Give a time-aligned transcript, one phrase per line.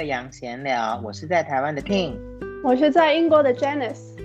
[0.00, 1.00] 大家好，欢迎来到岳阳闲聊。
[1.04, 2.14] 我是在台湾的 Ting，
[2.64, 4.16] 我是在英国的 Janice。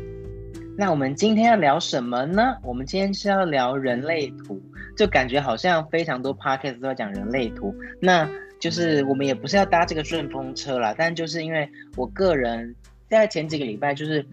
[0.78, 2.56] 那我们今天要聊什么呢？
[2.64, 4.62] 我们今天是要聊人类图，
[4.96, 7.76] 就感觉好像非常多 podcast 都在讲人类图。
[8.00, 8.26] 那
[8.58, 12.74] 就是我们也不是要搭这个顺风车啦，但就是因为我个人
[13.10, 14.26] 在前几个礼拜就是。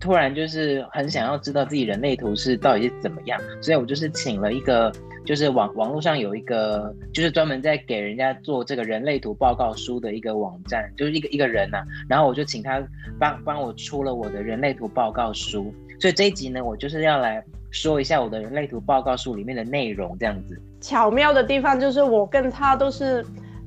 [0.00, 4.92] 突然就是很想要知道自己人类图是到底是怎么样，所以我就是请了一个，
[5.24, 12.82] 就是网网络上有一个，就是专门在给人家做这个人类图报告书的一个网站，就是一个一个人呐、啊，然后我就请他
[13.18, 20.60] 帮帮我出了我的人类图报告书，所以这一集呢，我就是要来说一下我的人类图报告书里面的内容，这样子。
[20.80, 23.24] 巧妙的地方就是我跟他都是，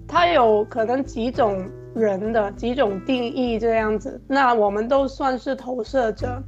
[0.07, 1.69] 他有可能几种。
[1.95, 6.39] 人的几种定义这样子，那我们都算是投射者，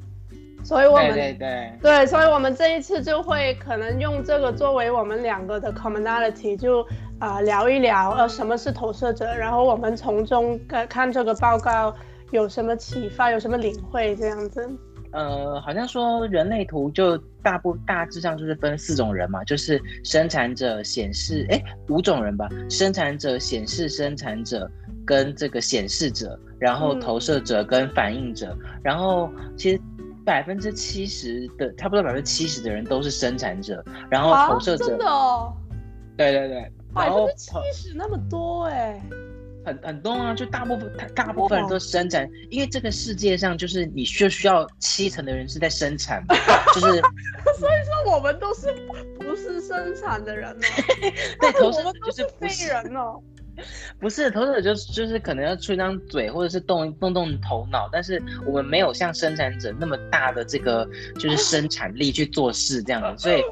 [0.69, 6.83] 所以我们对对对，对，所以我们这一次就会可能用这个作为我们两个的 commonality，就
[7.17, 11.91] 啊、呃、聊一聊呃什么是投射者，然后我们从中看看这个报告
[12.29, 14.69] 有什么启发，有什么领会这样子。
[15.11, 24.69] 呃，好像说人类图就大部大致上就是分四种人嘛，就是生产者、显示，哎，五种人吧，生产者、显示生产者。
[25.05, 29.81] 跟这个显示者，然后投射者跟反应者，嗯、然后其实
[30.25, 35.53] 百分之七十的，差不多百分之七十的人都是生产者，然后投射者，真的哦，
[36.17, 39.01] 对对对，百分之七十那么多哎，
[39.65, 46.23] 很很多啊，就大部分大部分人都生产，因为这个世界上就是你需需要七成的人是在生产，
[46.73, 46.87] 就是，
[47.57, 48.73] 所以说我们都是
[49.19, 50.57] 不是生产的人哦，
[51.41, 53.21] 对，投射者就是废 人哦。
[53.99, 63.43] 不是投射者，就是就是可能要出一张嘴，或者是动动动头脑，但是我们没有像生产者那么大的这个就是生产力去做事这样子，所以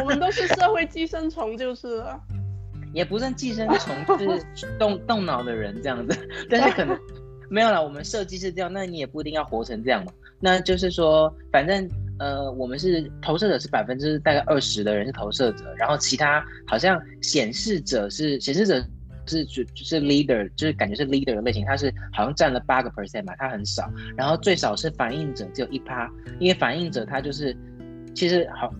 [0.00, 2.20] 我们都是社会寄生虫，就是了，
[2.92, 4.44] 也不算寄生虫，就是
[4.78, 6.98] 动动脑的人这样子，但是可能
[7.50, 11.88] 没有啦，我们设计是这样，那你也不一定要活成这样嘛，那就是说，反正。
[12.18, 18.84] 呃，我们是投射者是百分之大概二十的人是投射者，然后其他好像显示者是显示者
[19.26, 27.56] 是就就是 leader，就是感觉是 leader 的类型，他是好像占了八个 percent 吧，他很少，然后最少是反映者只有一趴，因为反映者他就是
[28.14, 28.72] 其实好，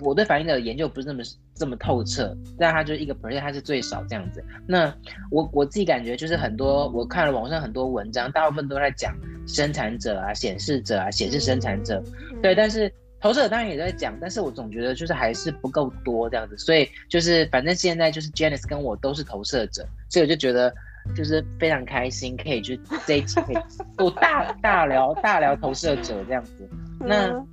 [0.00, 1.22] 我对反应的研究不是那么
[1.54, 4.44] 这么透彻，但他就是一个 percent，他是最少这样子。
[4.66, 4.94] 那
[5.30, 9.14] 我我自己感觉就是很多我看了网上很多文章，大部分都在讲。
[9.46, 12.90] 生产者啊，显示者啊，显示生产者，嗯、对，但是
[13.20, 20.72] 投射者当然也在讲，但是我总觉得就是还是不够多这样子，所以就是反正现在就是 Janice 跟我都是投射者，所以我就觉得
[21.14, 22.74] 就是非常开心，可以就
[23.06, 23.56] 这一期可以
[24.02, 26.66] 我大大聊大聊投射者这样子。
[26.98, 27.46] 那、嗯、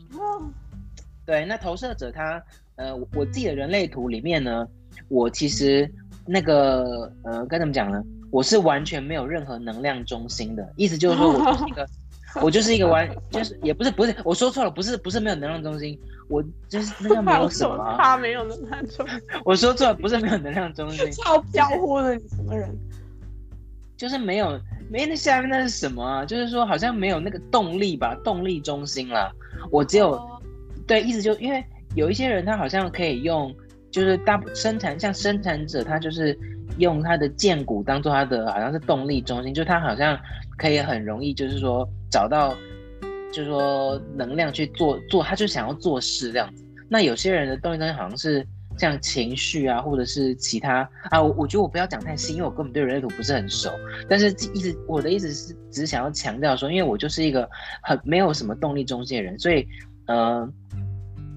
[1.32, 2.44] 对，那投射者他
[2.76, 4.68] 呃，我自己的人类图里面呢，
[5.08, 5.90] 我其实
[6.26, 8.04] 那个呃该怎么讲呢？
[8.32, 11.88] 我是完全没有任何能量中心的，意思就是说我就是一个，
[12.44, 15.98] 我就是一个完，就是也不是不是，我说错了，不是不是没有能量中心，
[16.28, 22.70] 我就是那个没有什么， 他没有能量中心，我说错了，不是没有能量中心，超飘忽的，你什么人？
[23.96, 24.60] 就是没有，
[24.90, 26.26] 没那下面那是什么啊？
[26.26, 29.32] 就是说好像没有那个动力吧，动力中心啦，
[29.70, 30.41] 我只有，
[30.92, 31.64] 对，意思就因为
[31.96, 33.56] 有一些人他好像可以用，
[33.90, 36.38] 就是大生产像生产者他就是。
[36.78, 40.18] 用他的荐骨当做他的好像是动力中心，就他好像
[40.58, 42.56] 可以很容易，就是说找到，
[43.32, 46.64] 就是说能量去做做，他就想要做事这样子。
[46.90, 48.48] 那有些人的动力中心好像是
[48.78, 53.70] 像情绪啊，或者是其他啊，我我觉得我不要讲太细，因为我根本对人类图不是很熟。
[54.08, 57.48] 但是意思我的意思是，只想要强调说，因为我就是一个
[57.84, 59.68] 很没有什么动力中心的人，所以
[60.08, 60.50] 呃，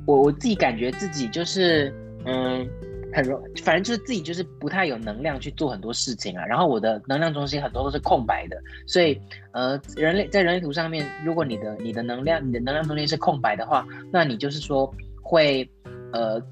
[0.07, 1.93] 我我自己感觉自己就是
[2.25, 2.69] 嗯。
[3.17, 6.45] 很容，反正就是自己就是不太有能量去做很多事情啊。
[6.45, 9.17] 然后我的能量中心很多都是空白的，所以
[9.53, 14.93] 呃，人类在人类图上面，如果你的你的能量你的能量中心是空白的话，那你就是说
[15.23, 15.71] 会
[16.12, 16.43] 呃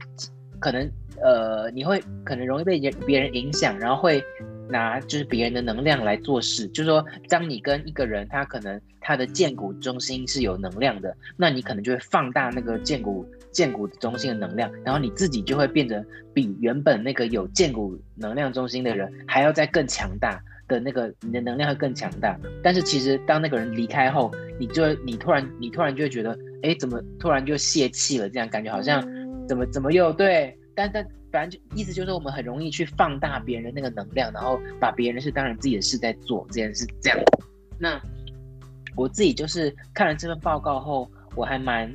[0.61, 0.89] 可能
[1.21, 4.23] 呃你会可能容易被别别人影响，然后会
[4.69, 6.69] 拿就是别人的能量来做事。
[6.69, 13.27] 就是说，当你跟一个人他可能他的荐骨中心是有能量的，那你可能就会放大那个荐骨。
[13.53, 16.05] 荐骨中心的能量，然后你自己就会变得
[16.35, 22.39] 比原本那个有荐骨能量中心的人还要再更强大的那个，你的能量会更强大。
[22.63, 28.29] 但是其实当那个人离开后，你就会你突然你突然就会觉得，哎，怎么突然就泄气了？
[28.29, 29.01] 这样感觉好像
[29.47, 30.57] 怎么怎么又对？
[30.75, 37.19] 但但反正就意思就是我们很容易去放大别人的那个能量，然后把别人是当然自己的事在做这件事这样。
[37.79, 38.01] 那
[38.97, 41.95] 我自己就是看了这份报告后，我还蛮。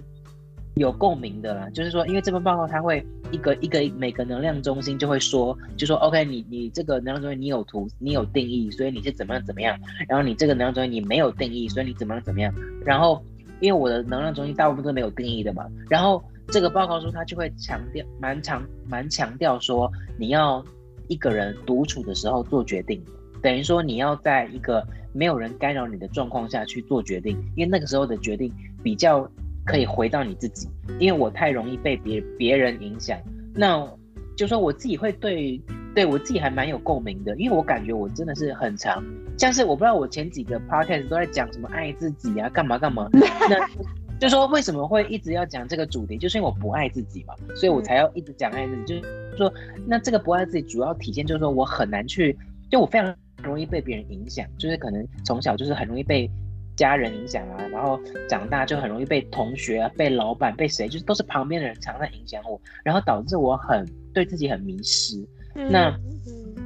[0.79, 12.53] 有共鸣的啦，就是说，因为这份报告它会一个一个每个能量中心就会说，就说 OK，你你这个能量中心你有图，你有定义，所以你是怎么样怎么样，然后你这个能量中心你没有定义，所以你怎么样怎么样，
[12.85, 13.23] 然后
[13.59, 20.63] 因为我的能量中心大部分都没有定义的嘛，然后这个报告书它就会强调蛮强蛮强调说，你要
[21.07, 23.01] 一个人独处的时候做决定，
[23.41, 28.53] 等于说你要在一个没有人干扰你的状况下去做决定，因为那个时候的决定
[28.83, 29.29] 比较。
[29.67, 33.19] 可以回到你自己，因为我太容易被别别人影响。
[33.53, 33.85] 那
[34.37, 35.61] 就说我自己会对
[35.93, 39.03] 对我自己还蛮有共鸣的，因为我感觉我真的是很长，
[39.37, 43.09] 像是我不知道我前几个 podcast 都在讲什么爱自己啊，干嘛干嘛。
[43.13, 48.83] 那就说为什么会一直要讲这个主题，就是因为我不爱自己嘛，所以我才要一直讲爱自己。
[48.85, 49.53] 就是说，
[49.85, 52.37] 那这个不爱自己主要体现就是说我很难去，
[52.71, 56.29] 就我非常容易被别人影响，就是可能从小就是很容易被。
[56.77, 65.17] 家人影响啊，然后长大就很容易被同学啊、被老板、被谁，就是都是旁边的人常在影响我，然后导致我很对自己很迷失。
[65.55, 65.91] 嗯、那，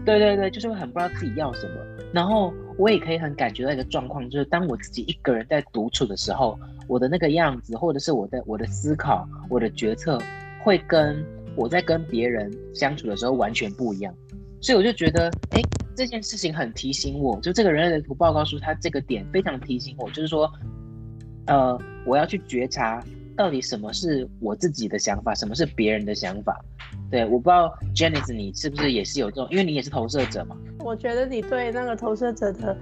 [0.05, 1.75] 对对对，就是会很不知道自己要什么。
[2.13, 10.21] 然后我也可以很感觉到一个状况，就是当我自己一个人在独处的时候，我的那个样子，或者是我的我的思考、我的决策，
[10.61, 11.25] 会跟
[11.55, 14.13] 我在跟别人相处的时候完全不一样。
[14.59, 15.61] 所以我就觉得，哎。
[16.01, 20.51] 这件事情很提醒我，就这个人类的图报告书，它这个点非常提醒我，就是说，
[21.45, 23.03] 呃，我要去觉察
[23.37, 26.59] 到底什么是我自己的想法，什么是别人的想法。
[27.11, 30.57] 对，我不知道 Janice 你是不是也是有这种，因为你也是投射者嘛。
[30.79, 32.75] 我觉得你对那个投射者的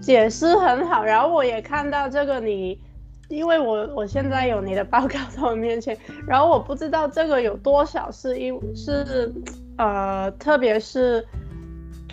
[0.00, 2.80] 解释很好，然后我也看到这个你，
[3.28, 5.94] 因为我我现在有你的报告在我面前，
[6.26, 9.30] 然后我不知道这个有多少是因是
[9.76, 11.22] 呃，特别是。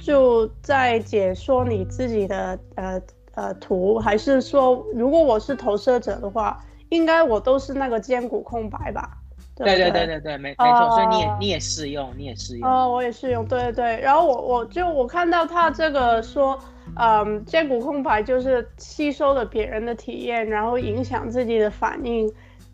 [0.09, 3.00] 就在解说你自己的呃
[3.35, 6.59] 呃图，还是说如果我是投射者的话，
[6.89, 9.07] 应该我都是那个肩骨空白吧？
[9.56, 12.67] 对对对对对，没没错，所以你也你也适用，你也适用。
[12.67, 14.00] 哦，我也适用，对对对。
[14.01, 16.57] 然后我我就我看到他这个说，
[16.95, 22.27] 嗯，肩骨空白就是吸收了别人的体验，然后影响自己的反应，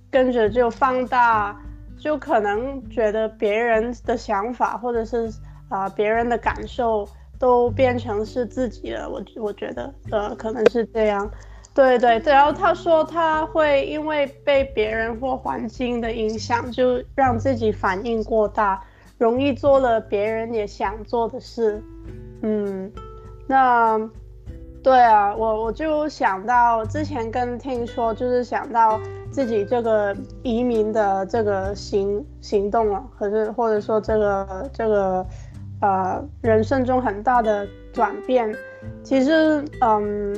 [0.10, 1.54] 跟着就放大，
[2.00, 5.30] 就可能觉得别人的想法或者是。
[5.68, 11.30] 啊、呃，别人的感受都变成是自己了，我我觉得，呃，可能是这样，
[11.74, 12.34] 对对对。
[12.34, 18.82] 然后他说他会因为被别人或环境的影响，就让自己反应过大，
[19.18, 21.82] 容易做了别人也想做的事。
[22.42, 22.92] 嗯，
[23.48, 24.00] 那
[24.84, 29.00] 对啊，我我就想到之前跟听说，就是想到
[29.32, 35.26] 自己这个移民的这个行行动了，可是或者说这个这个。
[35.86, 38.52] 呃，人生中很大的转变，
[39.04, 40.34] 其实，嗯，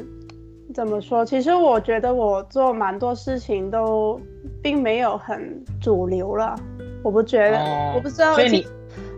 [0.73, 1.23] 怎么说？
[1.23, 4.19] 其实我觉得我做蛮多事情都
[4.61, 6.53] 并没有很主流了，
[7.01, 8.33] 我不觉得，哦、我不知道。
[8.33, 8.67] 所以你，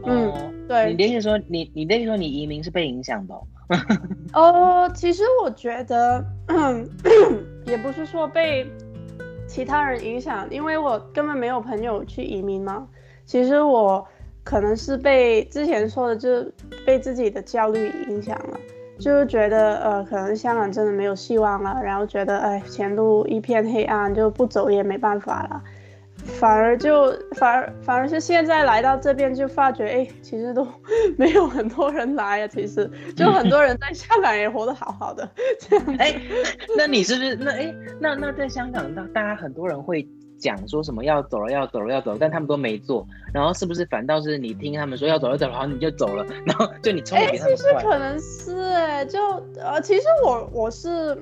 [0.05, 0.31] 嗯，
[0.67, 0.91] 对。
[0.91, 3.33] 你的意思说，你你的意思说，你移民是被影响的？
[4.33, 6.23] 哦，其实我觉得，
[7.65, 8.67] 也不是说被
[9.47, 12.87] 其他人影响，因为我根本没有朋友去移民嘛。
[13.25, 14.05] 其实我。
[14.43, 16.53] 可能是被之前说的，就是
[16.85, 18.59] 被自己的焦虑影响了，
[18.99, 25.61] 就是觉得呃，可能香港真的没有希望了，然后觉得哎，前路一片黑暗，就不走也没办法了，
[26.25, 30.67] 反而就反而反而是现在来到这边就发觉，哎，其实都
[31.15, 35.29] 没有很多人来啊，其实 就很多人在香港也活得好好的，
[35.59, 35.85] 这样。
[35.99, 36.19] 哎，
[36.75, 40.07] 那你是不是那哎那那在香港，那大家很多人会。
[40.39, 49.19] 讲说什么要走了要走了要走了，但他们都没做，然后是不是反倒是你听他们说要走了走了，然后你就走了，然后就你冲其实可能是哎，就
[49.59, 51.15] 呃，其实我我是，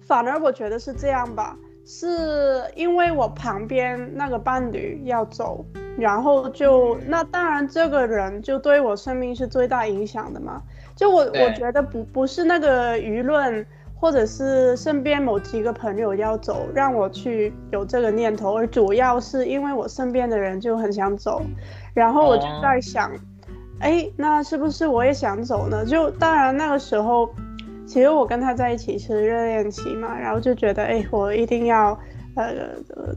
[0.00, 5.64] 反而我觉得是这样吧，是因为我旁边那个伴侣要走，
[5.98, 10.62] 然后就那当然这个人就对我生命是最大影响的嘛，
[10.94, 13.66] 就我我觉得不不是那个舆论。
[13.98, 21.42] 或者是身边某几个朋友要走，让我去有这个念头，而主要是因为我身边的人就很想走，
[21.94, 23.10] 然后我就在想，
[23.80, 25.84] 哎、哦，那是不是我也想走呢？
[25.84, 27.28] 就当然那个时候，
[27.86, 31.98] 其实我跟他在一起是热恋期嘛，然后就觉得，哎，我一定要，
[32.34, 32.54] 呃，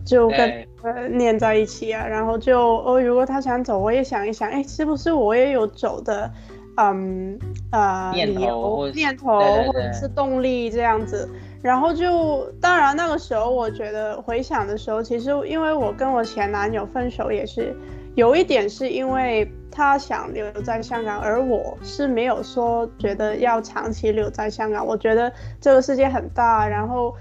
[0.05, 6.31] 就跟呃念在一起啊，然后就哦，如果他想走，我也想一想，哎，是不是我也有走的？
[6.79, 7.38] 嗯，
[7.71, 11.29] 呃，理由、念头或者是动力这样子，
[11.62, 17.75] 然后就当然那个时候，我觉得回想的时候，其实因为我跟我前男友分手也是
[18.15, 24.86] 有一点是因为他想留在香港，而我是没有说觉得要长期留在香港。
[24.86, 27.13] 我觉得这个世界很大，然后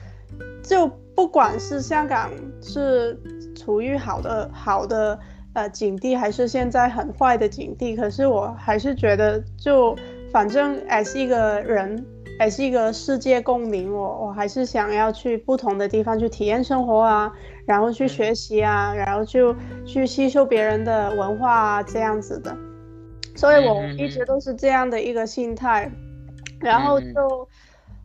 [0.63, 0.87] 就
[1.17, 2.31] 不管是香港
[2.63, 3.19] 是。
[3.59, 5.19] 处于好的好的
[5.59, 7.97] 呃景地，还是现在很坏的景地。
[7.97, 9.97] 可是我还是觉得，就
[10.33, 12.05] 反正 as 一个人
[12.41, 17.33] ，as 一个世界公民，我我还是想要去不同的地方去体验生活啊，
[17.67, 22.57] 然后去学习啊，然后就去吸收别人的文化啊，这样子的。
[23.35, 25.91] 所以我一直都是这样的一个心态，
[26.61, 27.49] 然后就。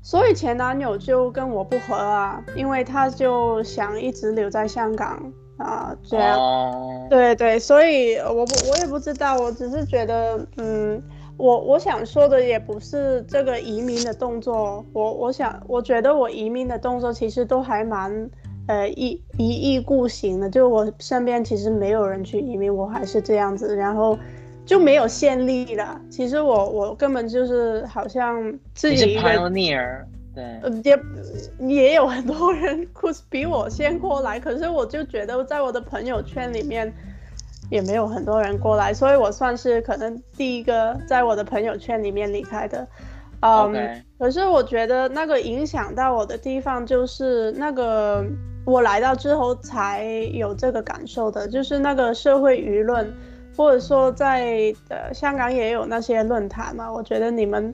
[0.06, 5.32] 所以前男友就跟我不合啊，因为他就想一直留在香港
[5.64, 6.38] 啊，这样。
[6.38, 7.10] Oh.
[7.10, 11.02] 对对，所以我不我也不知道，我只是觉得，嗯，
[11.38, 18.30] 我我想说的也不是这个移民的动作，我我想我觉得我移民的动作其实都还蛮，
[18.68, 24.18] 呃一一意孤行的，就我身边其实没有人去移民，我还是这样子，然后。
[24.66, 26.00] 就没有先例了。
[26.10, 28.42] 其实我我根本就是好像
[28.74, 31.00] 自己一个 pioneer，对，呃也
[31.68, 32.88] 也有很多人
[33.30, 36.92] 比我先过来，可是我就觉得在我的朋友圈里面
[37.70, 42.88] 也没有很多人过来，所以我算是可能第一个在我的朋友圈里面离开的。
[43.42, 44.02] 嗯，Okay.
[44.18, 48.26] 可是我觉得那个影响到我的地方就是那个
[48.66, 53.14] 我来到之后才有这个感受的，就是那个社会舆论。
[53.56, 57.72] 或者说在呃香港也有那些论坛嘛，我觉得你们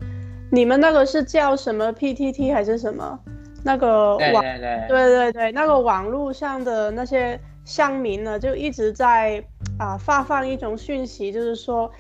[0.52, 3.20] 你们那个是叫什么 PTT 还是什么？
[3.64, 9.44] 那个网对对对，对对对，那个网络上的那些乡民呢，就一直在
[9.78, 11.92] 啊、呃、发放一种讯息，就是说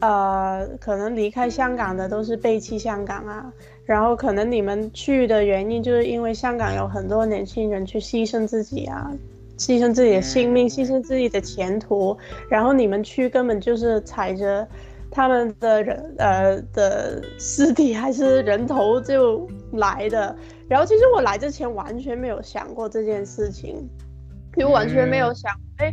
[0.00, 3.52] 呃可能离开香港的都是背弃香港啊，
[3.84, 9.10] 然后可能你们去的原因就是因为香港有很多年轻人去牺牲自己啊。
[9.58, 12.16] 牺牲自己的性命，牺牲自己的前途，
[12.48, 14.66] 然后你们去根本就是踩着
[15.10, 20.34] 他们的人呃的尸体还是人头就来的。
[20.68, 23.88] 然后其实我来之前完全没有想过这件事情，
[24.56, 25.92] 就完全没有想，哎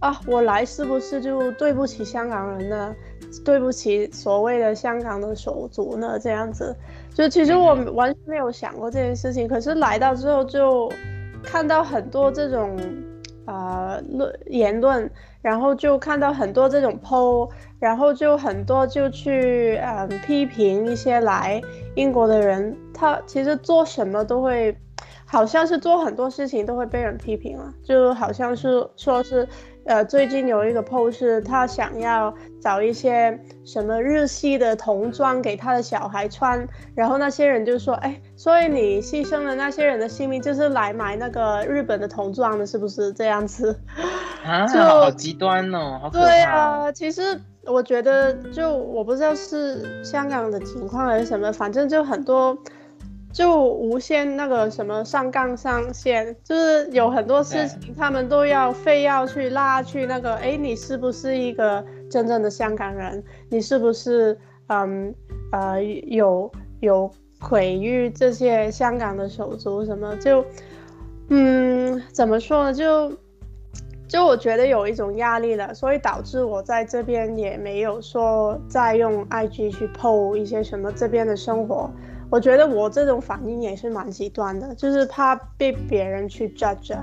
[0.00, 2.94] 啊，我来是不是就对不起香港人呢？
[3.44, 6.18] 对不起所谓的香港的手足呢？
[6.18, 6.76] 这样子，
[7.14, 10.90] 就其实我完全没有想过这件事情，可是来到之后就。
[11.44, 12.78] 看到很多这种，
[13.46, 17.50] 呃论言论，然后就看到很多这种 po，
[17.82, 21.60] 然后就很多就去嗯批评一些来
[21.96, 24.74] 英国的人，他其实做什么都会，
[25.26, 29.48] 好像是做很多事情都会被人批评了，就好像是说是。
[29.84, 43.76] 呃，最近有一个 post，他想要找一些什么日系的童装给他的小孩穿，然后那些人就说，哎，所以你牺牲了那些人的性命，就是来买那个日本的童装的，是不是这样子？
[44.46, 46.26] 啊，就好极端哦，好可怕。
[46.26, 52.56] 对啊，其实我觉得，就我不知道是香港的情况还是什么，反正就很多。
[53.32, 63.24] 就无限那个什么上纲上线，就是有很多事情他们都要非要去拉去那个，哎，你是不是一个真正的香港人？
[63.48, 65.14] 你是不是嗯
[65.50, 70.14] 呃有有毁誉这些香港的手足什么？
[70.16, 70.44] 就
[71.30, 72.74] 嗯怎么说呢？
[72.74, 73.10] 就
[74.12, 81.90] 就我觉得有一种压力了，所以导致我在这边也没有说再用 IG 去 po 一些什么这边的生活。
[82.28, 86.94] 我觉得我这种反应也是蛮极端的，就是怕被别人去 judge，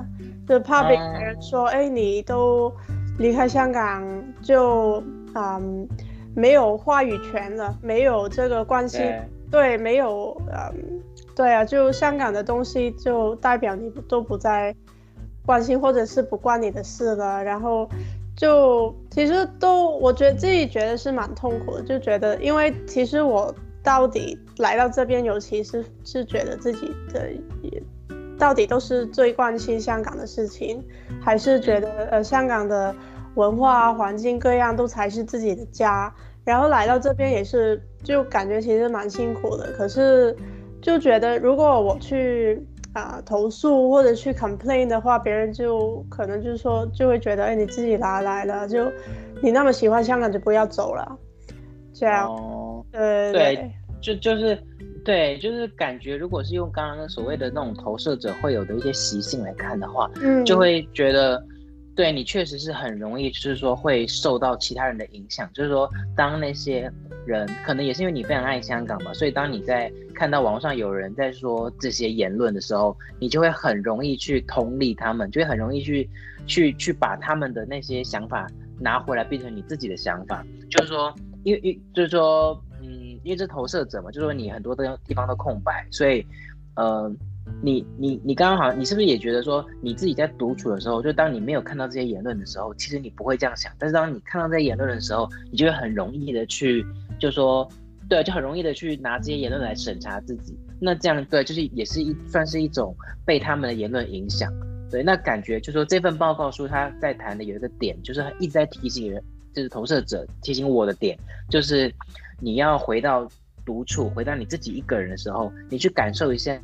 [0.47, 2.71] 就怕被别人说，哎、欸，你都
[3.17, 5.89] 离开香港就嗯
[6.35, 11.01] 没有话语权了，没有这个关系，对，对，没有嗯，
[11.35, 14.75] 对啊，就香港的东西就代表你都不再
[15.49, 17.89] 关心或者是不关你的事了，然后
[18.35, 23.53] 就其实都我觉得自己觉得是蛮痛苦的，就觉得因为其实我。
[23.81, 27.81] 到底来到这边，尤其是是觉得自己的也
[28.37, 30.83] 到底都是最关心香港的事情，
[31.21, 32.93] 还是觉得呃香港的
[33.35, 36.13] 文化环境各样都才是自己的家？
[36.43, 39.71] 然后来到这边也是就感觉其实蛮辛苦的。
[39.77, 40.35] 可是
[40.81, 42.61] 就觉得如果我去
[42.93, 48.67] 啊、呃、投诉或者去 complain 的话，别人就可能就是说就会觉得哎你自己拿来了？
[48.67, 48.91] 就
[49.41, 51.17] 你那么喜欢香港就不要走了，
[51.93, 52.27] 这样。
[52.27, 53.55] 哦、对对。
[53.55, 54.58] 对就就是，
[55.03, 61.43] 对，就是感觉，如果是用刚刚所谓的那种投射者会有的一些习性来看的话，嗯，就会觉得，
[61.99, 65.49] 对你确实是很容易，就是说会受到其他人的影响。
[65.53, 66.89] 就是说，当那些
[67.25, 76.09] 人可能也是因为你非常爱香港吧，所以当你在看到网络上有人在说这些言论的时候，你就会很容易去同理他们，就会很容易去
[76.47, 78.47] 去去把他们的那些想法
[78.79, 80.41] 拿回来变成你自己的想法。
[80.71, 81.13] 就是说，
[81.43, 82.57] 因为因就是说。
[82.81, 86.25] 嗯因为这投射者嘛，就是说你很多的地方都空白，所以，
[86.75, 87.11] 呃，
[87.61, 96.85] 你你你刚刚好，你是不是也觉得说你自己在独处的时候，就当你没有看到这些言论的时候，其实你不会这样想，但是当你看到这些言论的时候，你就会很容易的去，
[97.19, 97.67] 就说，
[98.07, 100.57] 对，就很容易的去拿这些言论来审查自己。
[100.79, 104.51] 那这样对，就是也是一算是一种被他们的言论影响。
[104.89, 109.21] 对，那感觉就说这份报告书他在谈的有一个点，就是一直在提醒人，
[109.53, 111.17] 就是投射者提醒我的点，
[111.49, 111.93] 就是
[112.39, 113.29] 你要回到
[113.65, 116.59] 独处，回到你自己一个人的时候，你去感受一下。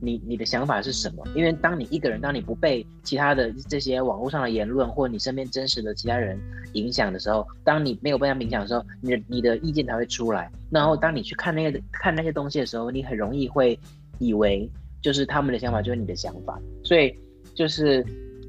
[0.00, 1.24] 你你的想法是什么？
[1.34, 6.38] 因为当你一个人，当你不被其他的这些网络上的言论或你身边真实的其他人
[6.74, 10.50] 影响的时候，当你没有被他影响的时候，你的你的意见才会出来。
[10.70, 13.78] 然后当你去看那个看那些东西的时候，你很容易会
[14.18, 14.68] 以为
[15.00, 16.60] 就是他们的想法就是你的想法。
[16.82, 17.16] 所以
[17.54, 18.04] 就是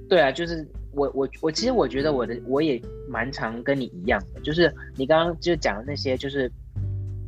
[0.09, 6.51] 对啊，就是我我我其实我觉得我的我也蛮常跟你一样的，就是你刚刚就讲的那些就是。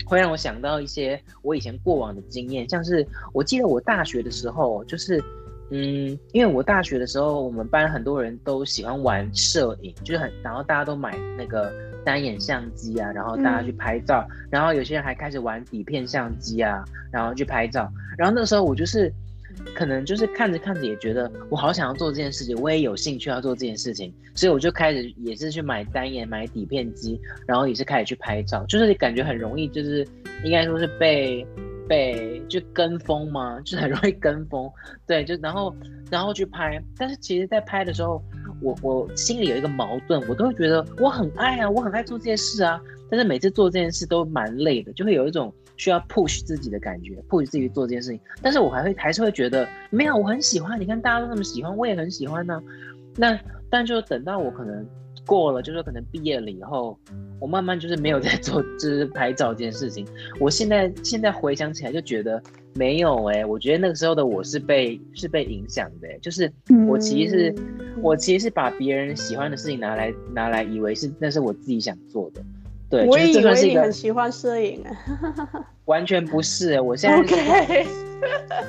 [0.07, 5.21] 会让我想到一些我以前过往的经验，像是我记得我大学的时候，就是，
[5.69, 11.71] 嗯，因为我大学的时候，我们班很多人都喜欢玩摄影，就是很，然后大家都买那个
[12.05, 19.11] 单眼相机啊，然后大家去拍照，嗯、然后有些人还开始玩底片相机啊，然后去拍照，然后那时候我就是。
[19.75, 30.07] 可能就是看着看着也觉得我好想要做这件事情，我也有兴趣要做这件事情，所以我就开始也是去买单眼、买底片机，然后也是开始去拍照，就是感觉很容易，就是
[30.43, 31.45] 应该说是被
[31.87, 34.71] 被就跟风嘛， 就是很容易跟风，
[35.05, 35.75] 对，就然后
[36.09, 38.21] 然后去拍，但是其实，在拍的时候，
[38.61, 45.53] 我我心里有一个矛盾，我都会觉得我很爱啊，我很爱做这件事啊，但是每次做这件事都蛮累的，就会有一种。
[45.77, 50.79] 需要 push 自己的感觉，push 自己做这件事情，但是我还会还是会觉得没有，我很喜欢。
[50.79, 52.63] 你看大家都那么喜欢，我也很喜欢呢、啊。
[53.15, 54.85] 那但就等到我可能
[55.25, 56.97] 过了，就是可能毕业了以后，
[57.39, 60.05] 我慢慢就是没有在做，就是拍照这件事情。
[60.39, 62.41] 我现在现在回想起来就觉得
[62.75, 66.51] 没有哎、欸，我觉得那个时候的我是被是被影响的、欸，就是
[66.87, 72.41] 我其实是、嗯、我其实是把别人喜欢的事情拿来拿来以为是那是我自己想做的。
[72.89, 74.91] 对，我也以为你很喜欢摄影啊，
[75.85, 77.85] 完全不是，我现在 OK，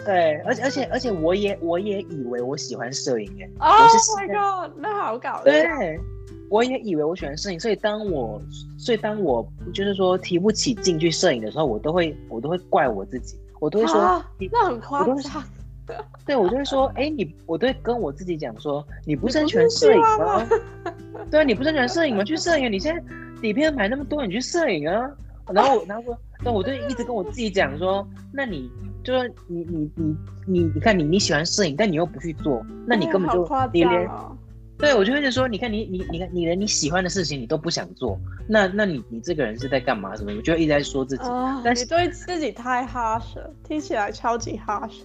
[0.04, 6.00] 对，而且而且而且我也我也以为我喜欢摄影哎，Oh my god，那好搞笑，对，
[6.50, 8.42] 我也以为我喜欢摄影，所以当我
[8.76, 15.44] 所以当我就是说提不起劲去摄影的时候，我都会我都会怪我自己，我都会说，啊、那很夸张，
[16.26, 20.44] 对，我就会说，哎，你我都会跟我自己讲说，你不是很喜欢摄影吗？
[21.30, 22.24] 对啊，你不是很喜欢摄影吗？
[22.24, 23.00] 去摄影，你现在。
[23.40, 25.10] 底片买那么多，你去摄影啊？
[25.50, 28.70] 然后，然后说，那我就一直跟我自己讲说，那你
[29.02, 34.36] 就是你你你你你看你你喜欢摄影，但你又不去做，那你根本就你连、哦、
[34.76, 40.14] 对我就会说，你看你你你看你连你喜欢的事情你都不想做，那那你你这个人是在干嘛？
[40.14, 40.30] 什么？
[40.36, 45.00] 我就一直在说自己，哦、但是你对自己太 harsh 了，听起来超级 harsh。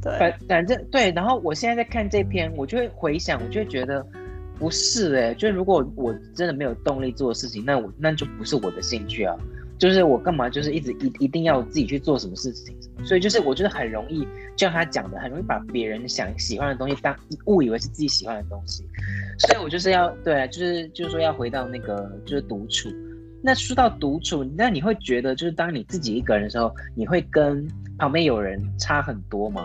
[0.00, 4.06] 对，反反正对，然后我现在在看这篇，我就会回想，我就会觉得。
[4.58, 9.36] 不是哎、欸，就如果我真的没有动力做事情，那我那就不是我的兴趣啊。
[9.78, 14.22] 就是我干嘛就是一直一一定要自己去做什么事情，所以就是我觉得很容易，
[14.56, 17.16] 就像他讲的，很容易把别人想喜欢的东西当
[17.46, 18.82] 误以为是自己喜欢的东西。
[19.38, 22.88] 所以我就是要对啊，就是就是说要回到那个就是独处。
[23.40, 27.64] 那说到独处，那你会觉得就是当你自己一个人的时候，你会跟
[27.96, 29.64] 旁边有人差很多吗？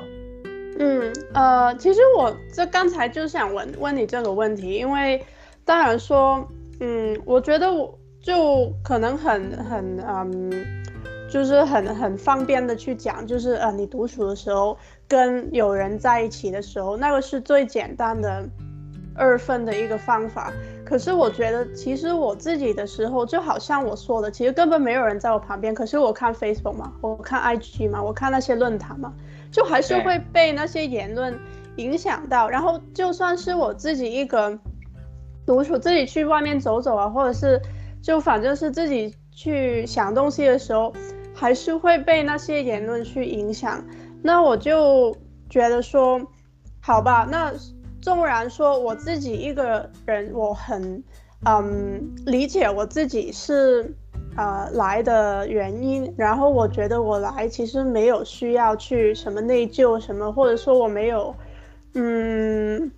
[0.79, 5.23] 嗯，呃，其实我这刚才就想问问你这个问题，因为
[5.63, 6.47] 当然说，
[6.79, 10.51] 嗯，我觉得我就可能很很嗯，
[11.29, 18.43] 就是很很方便的去讲，就是呃，你独处的时候跟有人在一起的时候，那个是最简单的
[19.15, 20.51] 二分的一个方法。
[20.83, 29.13] 可是我觉得，其实我自己的时候，就好像我说的，其实根本没有人在我旁边，可是我看 Facebook 嘛，我看 IG 嘛，我看那些论坛嘛。
[29.53, 31.39] 就还是会被那些言论
[31.75, 34.59] 影响到，然后就算是我自己一个
[35.45, 37.61] 独处，自己去外面走走啊，或者是
[38.01, 40.91] 就反正是自己去想东西的时候，
[41.35, 43.85] 还是会被那些言论去影响。
[44.23, 45.15] 那我就
[45.49, 46.19] 觉得说，
[46.81, 47.53] 好吧，那
[48.01, 51.03] 纵然说我自己一个人，我很
[51.45, 53.95] 嗯理解我自己是。
[54.35, 61.35] 呃，来的原因，然后我觉得我来其实没有需要去什么内疚什么，或者说我没有，
[61.93, 62.91] 嗯，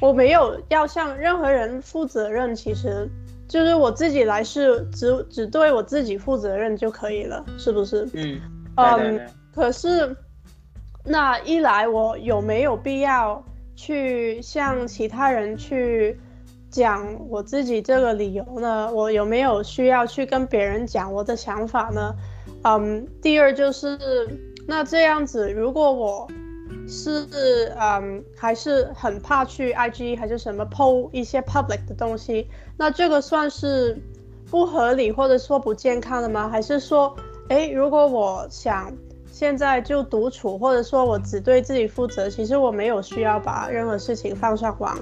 [0.00, 3.08] 我没有要向任何人负责任，其实
[3.48, 8.08] 就是我自己来是只只对我自己负责任就可以了，是不是？
[8.14, 8.40] 嗯，
[8.76, 9.20] 嗯，
[9.52, 10.16] 可是
[11.04, 13.42] 那一来我有没有必要
[13.74, 16.16] 去向其他人去？
[16.76, 22.14] 讲我自己这个理由呢，我有没有需要去跟别人讲我的想法呢？
[22.64, 23.98] 嗯，第二就是
[24.68, 26.28] 那这样子，如果我
[26.86, 32.46] 是嗯，还是很怕去 IG 还是什么 PO 一些 public 的东西？
[32.76, 33.98] 那这个算是
[34.50, 36.46] 不合理或者说不健康的吗？
[36.46, 37.16] 还是说，
[37.48, 38.92] 诶，如果我想
[39.32, 44.94] 现在就独处，或者说我只对自己负责，其实我没有需要把任何事情放上网，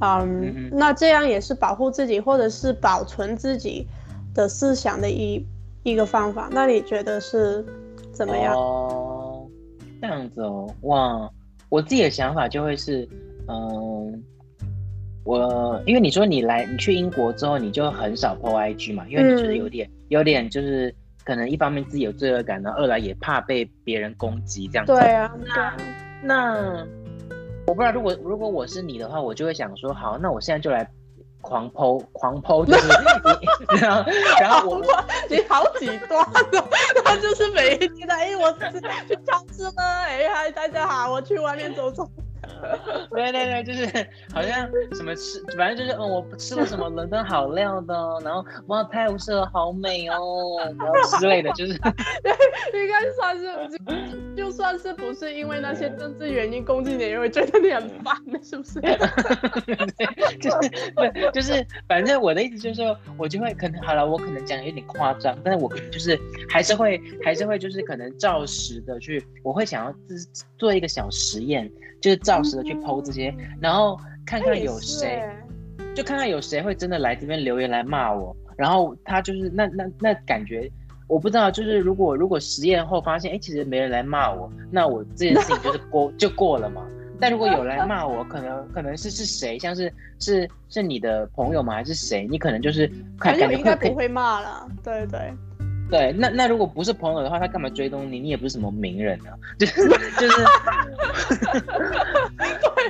[0.00, 3.86] 嗯，那这样也是保护自己或者是保存自己
[4.34, 5.46] 的思想的一
[5.82, 6.48] 一个方法。
[6.50, 7.64] 那你觉得是
[8.12, 8.54] 怎么样？
[8.54, 9.46] 哦
[10.02, 11.30] 这样子哦，哇，
[11.68, 13.06] 我自己的想法就会是，
[13.48, 14.24] 嗯，
[15.24, 24.92] 我因为你说你来，你去英国之后，你就很少 po IG 嘛，因为你觉得有点、嗯、有点就是可能一方面自己有罪恶感，然后二来也怕被别人攻击这样子。
[24.94, 25.76] 对啊，那
[26.22, 26.86] 那
[27.66, 30.88] 我不知道，如果如果我是你的话，我就会想说，好，那我现在就来。
[31.42, 34.84] 狂抛狂抛就是你，然后然后我
[35.26, 36.68] 你好几段哦，
[37.02, 42.06] 他就是每一天的哎，我去超市了，哎嗨，大家好，我去外面走走。
[43.10, 43.86] 对 对对， 就是
[44.32, 53.44] 好像什么吃，反正就是嗯，我吃了什么伦敦好料的，然后哇，泰晤士河好美哦， 然后之类的，就是对应该算是
[54.36, 58.80] 就，就算是不是因为那些政治原因攻击你，也会觉得你很烦，是不是？
[58.80, 71.70] 对，就是对，就是反正我的意思就是说，我就会可能好了，我可能讲有点夸张，但是我可能就是还是会还是会就是可能照实的去，我会想要自做一个小实验。
[72.00, 75.22] 就是照实的去 PO 这些，嗯、然后看看有谁，
[75.94, 80.70] 就看看有谁会真的来这边留言来骂我，然后他就是那那那感觉，
[81.08, 86.86] 我不知道，就是如果如果实验后发现，哎，其实没人来骂我，那我这件事情就是过 就过了嘛。
[87.22, 91.74] 但如果有来骂我，可能可能是是谁，像是是是你的朋友吗？
[91.74, 92.26] 还是谁？
[92.30, 95.30] 你可能就是感觉应该不会骂了，对对。
[95.90, 98.20] 对，那那如果不是朋友的话，他干嘛追踪你？
[98.20, 100.44] 你也不是什么名人啊，就是 就是，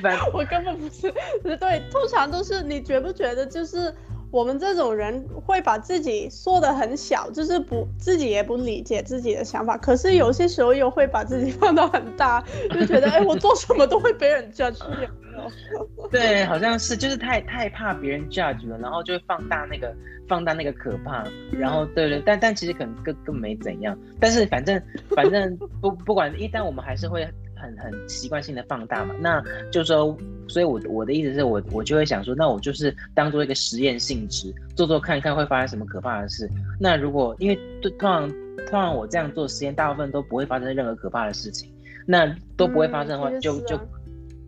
[0.03, 3.95] 对，我根本不是，对，通常都是你觉不觉得，就是
[4.31, 14.79] 我们这种人会把自己缩得很小，就是不自己也不理解自己的想法，可是有些时候又会把自己放到很大，就觉得哎，我做什么都会被人 judge。
[16.11, 19.95] 对，好像是，就是太太怕别人 judge 了，然后就会放大那个
[20.29, 24.81] 放大那个可怕，然后对对，但但其实可能根根本没怎样，但是反正
[25.15, 30.17] 反正不不管，一旦我们还是会很很习惯性的放大嘛，那就是说，
[30.51, 36.49] 所以我我的意思是我我就会想说，那我就是当做一个实验性质，做做看看会发生什么可怕的事。
[36.79, 41.73] 那如果因为通常通常我这样做实验，大部分都不会发生任何可怕的事情，
[42.07, 43.79] 那都不会发生的话，就就。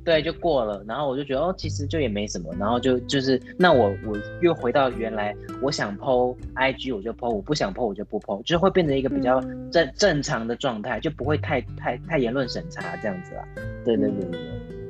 [0.05, 13.45] 对，就过了，然后我就觉得哦，其实就也没什么，然后就就是那我我又回到原来，我想 po IG 我就 po，我不想 po 我就不 po，就是会变成一个比较正、嗯、正常的状态，就不会太太太言论审查这样子啦。
[13.85, 14.82] 对对对对对。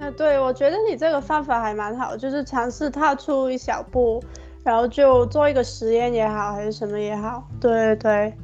[0.00, 4.20] 那对我觉得你这个方法还蛮好，就是尝试踏出一小步，
[4.64, 8.34] 然后就做一个实验也好，还是什么也好，对对对，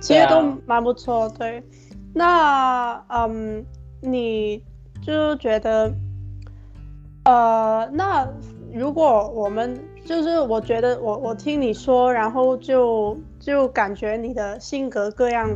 [0.00, 1.26] 其实都蛮不错。
[1.38, 1.62] 对，
[2.12, 3.64] 那嗯，
[4.02, 4.62] 你。
[5.02, 5.92] 就觉得，
[7.26, 8.26] 呃，那
[8.72, 15.46] 如果我们就是我觉得我我听你说，然后就就感觉你的性格各样，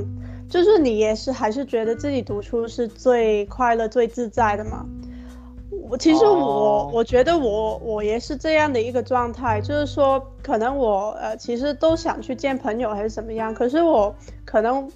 [0.51, 4.85] 就是你也是还是觉得自己读书是最快乐最自在的嘛？
[5.89, 6.95] 我其实我、oh.
[6.95, 14.91] 我觉得我我也是这样的一个状态，就是说可能我呃其实都想去见朋友还是怎么样，可是我可能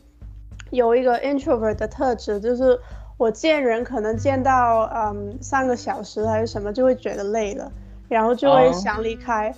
[0.70, 2.78] 有一个 introvert 的特质，就是。
[3.18, 7.70] 我见人可能见到嗯三个小时还是什么，就会觉得累了，
[8.08, 9.54] 然后就会想离开。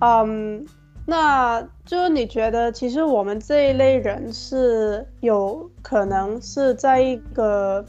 [0.00, 0.26] Oh.
[0.28, 0.66] 嗯，
[1.06, 7.82] 那就是你觉得，其实我们这一类人是有可能是在一个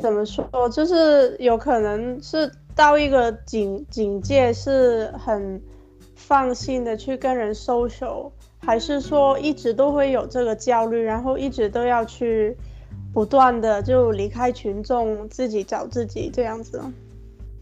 [0.00, 5.60] 怎么说，就是有可能是到一个警警戒，是很
[6.14, 12.56] 放心的去跟人 social，还是说一直都会有这个焦虑，然后一直都要去。
[13.12, 16.80] 不断的就离开群众，自己找自己这样子。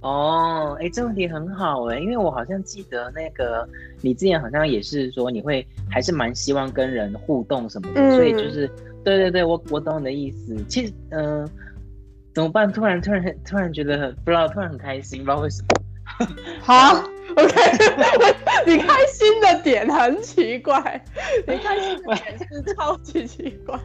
[0.03, 3.67] 哦，哎，这问题很好哎，因为我好像记得那个
[4.03, 8.71] 你之前好像也是说你会还是蛮希望跟人互动什么的，嗯、所以就是
[9.03, 10.55] 对对对，我我懂你的意思。
[10.69, 11.51] 其实嗯、呃，
[12.35, 12.71] 怎么办？
[12.73, 15.69] 突然突然突然觉得很不知道，突然很开心，不知道为什么。
[16.61, 16.95] 好
[17.37, 17.55] ，OK，
[18.67, 21.05] 你开心的点很奇怪，
[21.47, 23.79] 你开心的点是超级奇怪。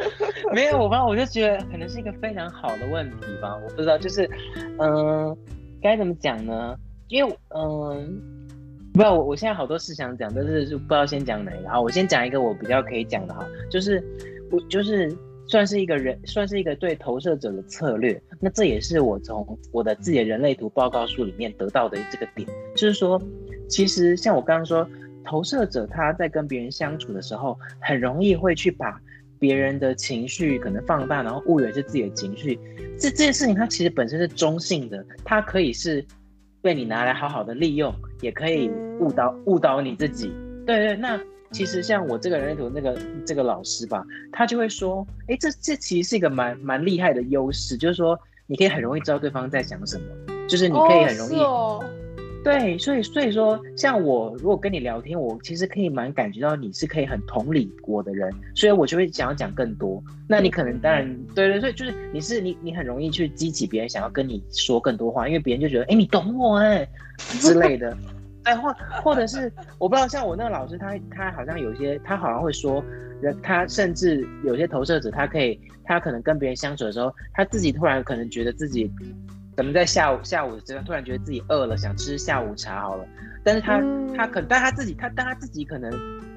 [0.52, 4.28] 没有，我不知道我就觉得可能是一个非常好的问题吧，我不知道，就是，
[4.78, 5.38] 嗯、呃，
[5.82, 6.76] 该怎么讲呢？
[7.08, 7.94] 因为，嗯、呃，
[8.92, 11.70] 不知道我我现在好多事想讲，但是就不知道先讲哪一个。
[11.70, 14.04] 好，我先讲一个我比较可以讲的哈，就是
[14.52, 15.10] 我就是
[15.50, 18.22] 算是一个人，算是一个对投射者的策略。
[18.38, 23.20] 那这也是我从我的自己的人类图报告书里面得到的这个点，就是说，
[23.68, 24.88] 其实像我刚刚说，
[25.24, 28.96] 投射者他在跟别人相处的时候，很容易会去把
[29.40, 32.56] 别人的情绪可能放大，然后误以为是自己的情绪。
[32.96, 36.04] 这这件事情它其实本身是中性的，它可以是
[36.62, 40.32] 被你拿来好好的利用，也可以误导误导你自己。
[40.64, 41.20] 对对，那。
[41.52, 50.04] 其实像我这个人类图那个这个老师吧，他就会说，哎，这这其实是一个蛮蛮厉害的优势，就是说你可以很容易知道对方在想什么，
[50.48, 51.38] 就是你可以很容易，
[52.42, 60.02] 对，所以所以说像我如果跟你聊天，我其实可以蛮感觉到你是可以很同理我的人，所以我就会想要讲更多。
[60.28, 67.94] 那你可能当然、嗯、对对，所以就是你是你你很容易去激起别人想要跟你说更多话，因为别人就觉得，哎，你懂我哎之类的。
[68.44, 72.82] 哎，或或者是我不知道，像我那个老师，他他好像有些，他好像会说，
[73.20, 78.90] 人他甚至有些投射者，他可以，他可能跟别人相处的时候，他自己突然可能觉得自己，
[79.56, 83.04] 怎么在下午下午的时候，突然觉得自己饿了，想吃下午茶好了，
[83.44, 85.90] 但是他、嗯、他可，但他自己他但他自己可能。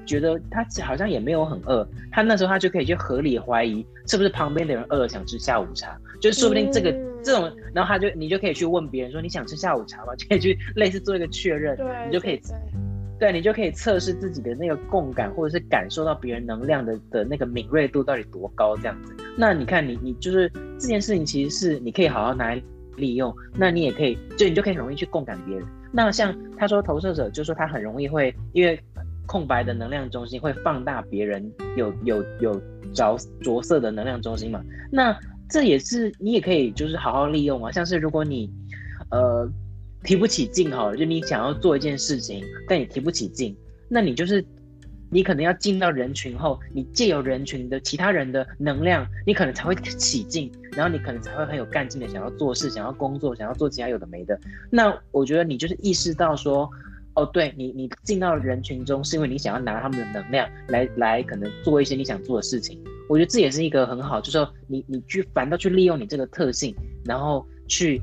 [0.06, 10.14] 觉得他好像也没有很饿，他那时候他就可以去合理怀疑是不是旁边的人饿了想吃下午茶，就是说不定这个、嗯、这种，然后他就你就可以去问别人说，你想吃下午茶吗？
[10.18, 12.36] 就可以去类似做一个确认，对你就可以
[13.18, 19.14] 对，对你就可以测试自己的那个共感或者是感受到别人能量的的那个敏锐度到底多高这样子。
[19.36, 22.62] 那你看你你就是这件事情其实是你可以好好拿来
[22.96, 25.66] 利用，那你也可以就你就可以很容易去共感别人。
[25.92, 28.78] 那像他说投射者就是说他很容易会因为。
[29.26, 32.60] 空白的能量中心会放大别人有有有
[32.92, 34.62] 着着色的能量中心嘛？
[34.92, 37.70] 那这也是你也可以就是好好利用啊。
[37.70, 38.50] 像是如果你
[39.10, 39.48] 呃
[40.02, 43.56] 提不起劲哈，就你想要做一件事情，但你提不起劲，
[43.88, 44.44] 那你就是
[45.10, 54.38] 你可能要进到人群后，你借由人群的其他人的能量，你可能才会起劲，然后你可能才会很有干劲的想要做事、想要工作、想要做其他有的没的。
[54.70, 56.68] 那我觉得你就是意识到说。
[57.14, 62.82] 哦，对你，你进到人群中是因为你想要拿他们的能量来来，可能做一些你想做的事情。
[63.08, 66.74] 我觉得这也是一个很好，就是说你你去反倒去利用你这个特性，
[67.04, 68.00] 然后去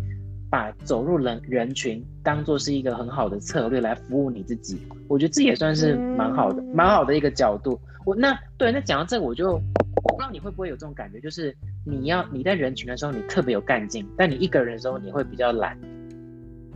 [0.50, 4.78] 把走入人人群当做是一个很好的策略来服务你自己。
[5.10, 7.78] 我觉得这也算是蛮好的，蛮好的一个角度。
[8.06, 11.54] 我那对，那讲到这个，我就我不知道你会不会有这种感觉，就是
[11.86, 15.78] 你要你在人群的时候你特别有干劲，但你一个人的时候你会比较懒。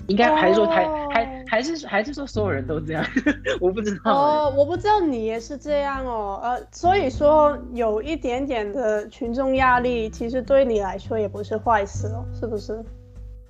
[0.08, 1.12] 应该还是说还、oh.
[1.12, 3.06] 还还是还是说所有人都这样，
[3.62, 12.84] 我不知道哦，oh, 我不知道你也是这样哦，呃，所以说有一点点的群众压力，其实对你来说也不是坏事哦，是不是？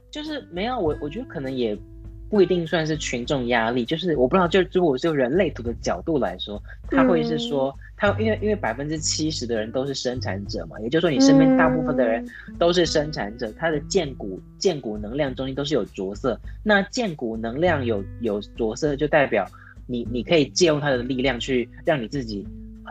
[0.09, 1.77] 就是没有我，我觉得可能也。
[2.27, 12.25] 不一定算是群众压力，就是我不知道，就如果就人类图的角度来说，他会是说，他因为因为百分之七十的人都是生产者嘛，也就是说你身边大部分的人
[12.59, 19.45] 都是生产者，他的荐骨荐骨能量中心都是有着色，那荐骨能量有有着色，就代表
[19.87, 22.47] 你你可以借用他的力量去让你自己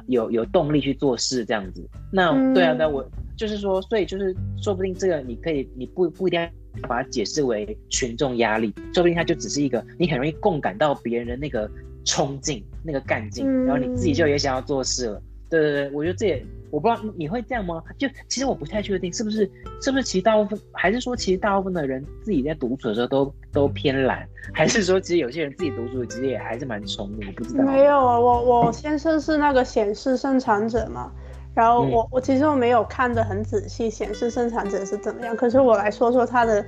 [0.07, 1.85] 有有动力去做事这样子。
[2.11, 6.49] 那对啊，那我就是说，所以就是说不定这个你可以你不不一定要。
[6.89, 11.71] 把它解释为群众压力，说不定它就只是一个你很容易共感到别人的那个
[12.05, 15.23] 冲劲、那个干劲，然后你自己就也想要做事了。
[15.51, 17.83] 对对对，我觉得这也我不知道你会这样吗？
[17.97, 19.49] 就其实我不太确定是不是
[19.81, 27.27] 是不是其实大部分还是说其实大部分的人自己在独处的时候都都偏懒，还是说其实有些人自己独处其实也还是蛮冲的？
[27.27, 27.65] 我不知道。
[27.65, 31.13] 没有啊，我我先生是那个显示生产者嘛。
[31.55, 35.37] 然后我我其实我没有看得很仔细，显示生产者是怎么样。
[35.37, 36.67] 可是我来说说他的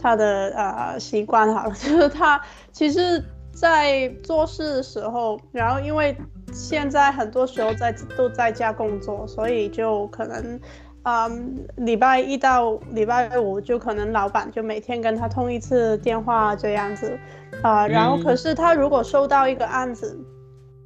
[0.00, 3.20] 他的呃习惯好了， 就是他其实，
[3.60, 6.16] 在做事的时候，然后因为
[6.52, 10.60] 现在很多时候在都在家工作，所以就可能，
[11.02, 17.18] 嗯，礼拜一到礼拜五就可能老板就每天跟他通一次电话这样子，
[17.62, 20.18] 啊、呃，然后可是他如果收到一个案子，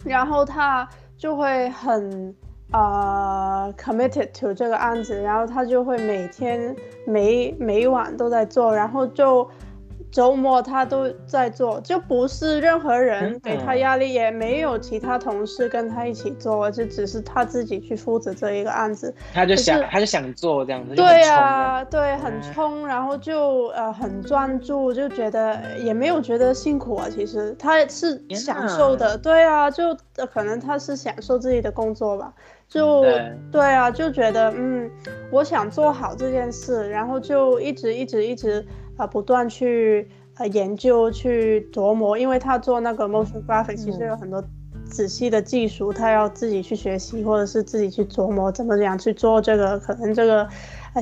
[0.04, 2.34] 然后他就会很。
[2.74, 6.74] 呃、，committed to 这个案子，然后他就会每天
[7.06, 9.46] 每每晚都在做，然后就
[10.12, 19.12] 周末他都在做，就不是任何人给他压力，也没有其他同事跟他一起做，就只是他自己去负责这一个案子。
[19.32, 20.94] 他就想，他就想做这样子。
[20.94, 27.06] 对啊，对，很冲，然后就呃很专注，就觉得也没有觉得辛苦啊。
[27.10, 29.96] 其实他是享受的，对啊，就
[30.30, 32.30] 可能他是享受自己的工作吧。
[32.68, 34.90] 就对，对啊，就觉得嗯，
[35.30, 44.40] 我想做好这件事，然后就一直一直一直啊、呃，不断去呃研究去琢磨，因为他做那个 motion graphic，其实有很多
[44.88, 50.48] 仔细的技术，他要自己去学习，或者是自己去琢磨怎么样去做这个，可能这个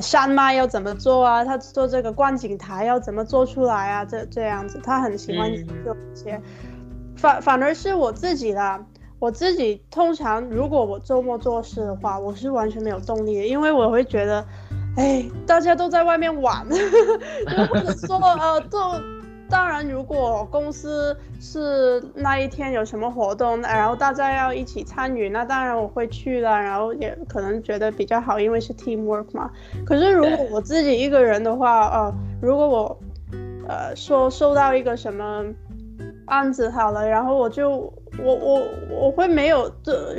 [0.01, 1.45] 山脉要怎么做啊？
[1.45, 4.03] 他做这个观景台要怎么做出来啊？
[4.03, 6.35] 这这样子，他很喜欢研究这些。
[6.37, 6.41] 嗯、
[7.15, 8.83] 反反而是我自己啦，
[9.19, 14.43] 我自己通常如果我周末做事的话，我是完全没有动力的，因为我会觉得，
[14.97, 16.65] 哎，大家都在外面玩，
[17.69, 18.99] 或者说呃做。
[19.49, 29.51] 当然，如果公司是那一天有什么活动，然后大家要一起参与，那当然我会去了，然后也可能觉得比较好，因为是 teamwork 嘛。
[29.85, 32.99] 可是如果我自己一个人的话，呃，如果我，
[33.67, 35.43] 呃，说收到一个什么
[36.27, 37.71] 案子好了，然后我就
[38.23, 40.15] 我我我会没有这，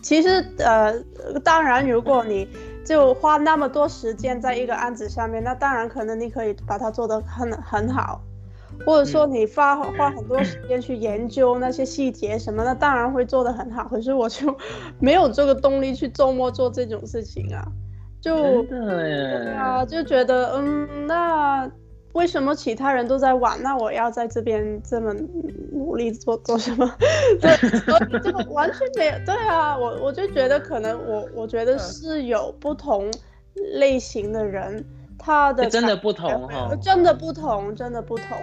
[0.00, 0.94] 其实呃，
[1.42, 2.46] 当然如果你。
[2.88, 8.18] 就花那么多时间在一个案子上面，那当然可能你可以把它做得很很好，
[8.86, 13.84] 或者说你花花很多时间去研究那些细节什么，那当然会做得很好。
[13.84, 14.56] 可是我就
[14.98, 17.62] 没有这个动力去周末做这种事情啊，
[18.22, 21.70] 就对啊，就觉得嗯那。
[22.18, 25.14] 为什么其他人都在玩，那我要在这边这么
[25.70, 26.92] 努力做做什么？
[27.40, 27.56] 对，
[28.20, 29.12] 这个完全没有。
[29.24, 33.08] 对啊，我我就觉得可能我我觉得是有不同
[33.74, 34.84] 类型的人，
[35.16, 38.36] 他的真的不同哈，真的不同，真的不同。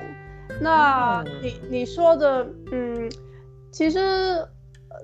[0.61, 3.11] 那你你说的，嗯，
[3.73, 4.41] 其实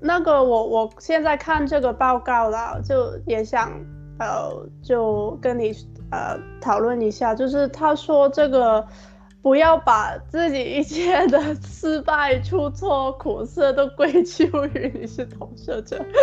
[0.02, 3.70] 那个我我现在看这个报告了，就也想
[4.18, 4.50] 呃，
[4.82, 5.74] 就跟你。
[6.12, 8.86] 呃，讨论一下，就是他说这个
[9.42, 16.04] 不要把自己一切的失败、出错、苦涩都归咎于你是投射者。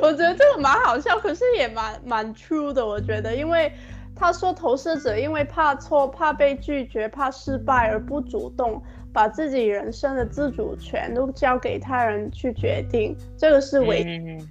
[0.00, 2.86] 我觉得这个蛮好笑，可是也蛮蛮 true 的。
[2.86, 3.72] 我觉得，因为
[4.14, 8.80] 他说投射者因为怕错、怕被拒绝、怕失败而不主动，
[9.12, 14.04] 把自己人生的自主权都交给他人去决定，这个是违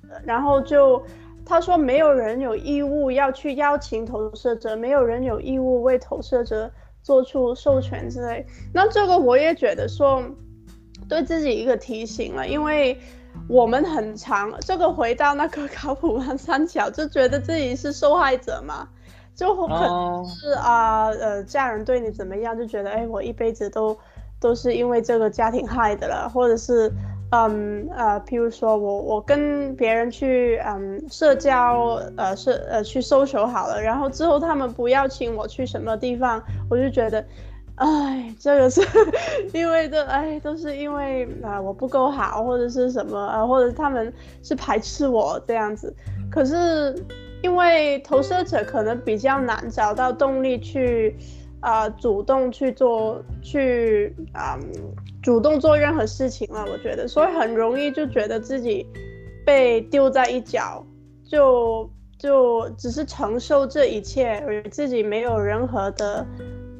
[0.09, 0.21] 的。
[0.25, 1.01] 然后就。
[1.47, 6.69] 他说：“没有人有义务要去邀请投射者，没有人有义务为投射者
[7.01, 8.45] 做出授权之类。
[8.73, 10.21] 那这个我也觉得说，
[11.07, 12.99] 对自己一个提醒了，因为
[13.47, 18.89] 我们很长这个回到那个考普曼三角，就觉得自己是受害者嘛，
[19.33, 23.97] 就可能是啊、呃，家人对你怎么样，就觉得哎，我一辈子都
[24.39, 26.91] 都是因为这个家庭害的了，或者是。”
[27.31, 37.25] 嗯呃，譬如说我我跟别人去嗯社交呃社呃去收手好了，然后之后他们不邀请我去什么地方，我就觉得，
[37.75, 38.81] 哎，这个是
[39.53, 44.11] 因为这哎都是因为啊、我不够好或者是什么啊、或者他们
[44.41, 45.93] 是排斥我这样子。
[46.31, 46.95] 可是
[47.43, 51.15] 因为投射者可能比较难找到动力去、
[51.61, 54.57] 呃、主动去做去啊。
[54.61, 54.93] 嗯
[55.23, 58.87] 主动做任何事情了，我觉得，所以很容易就觉得自己
[59.45, 60.85] 被丢在一角，
[61.29, 66.25] 就就只是承受这一切，而自己没有任何的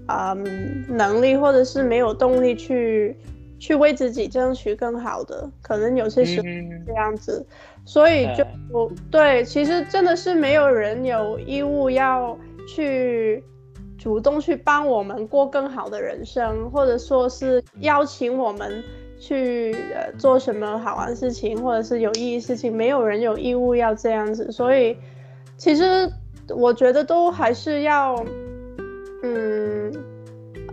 [0.08, 3.18] 嗯能力，或者是没有动力去
[3.60, 6.44] 去为自己争取更好的，可能有些时候
[6.86, 8.46] 这样子，嗯、所以就
[9.12, 12.38] 对，其实真的是没有人有义务要
[12.74, 13.44] 去。
[13.98, 18.84] 主动去帮我们过更好的人生，或者说是邀请我们
[19.20, 24.52] 去呃做什么好玩的事情，或者是有意义的事情，没有人有义务要这样子。
[24.52, 24.96] 所以，
[25.58, 26.10] 其实
[26.50, 28.24] 我觉得都还是要，
[29.24, 29.92] 嗯，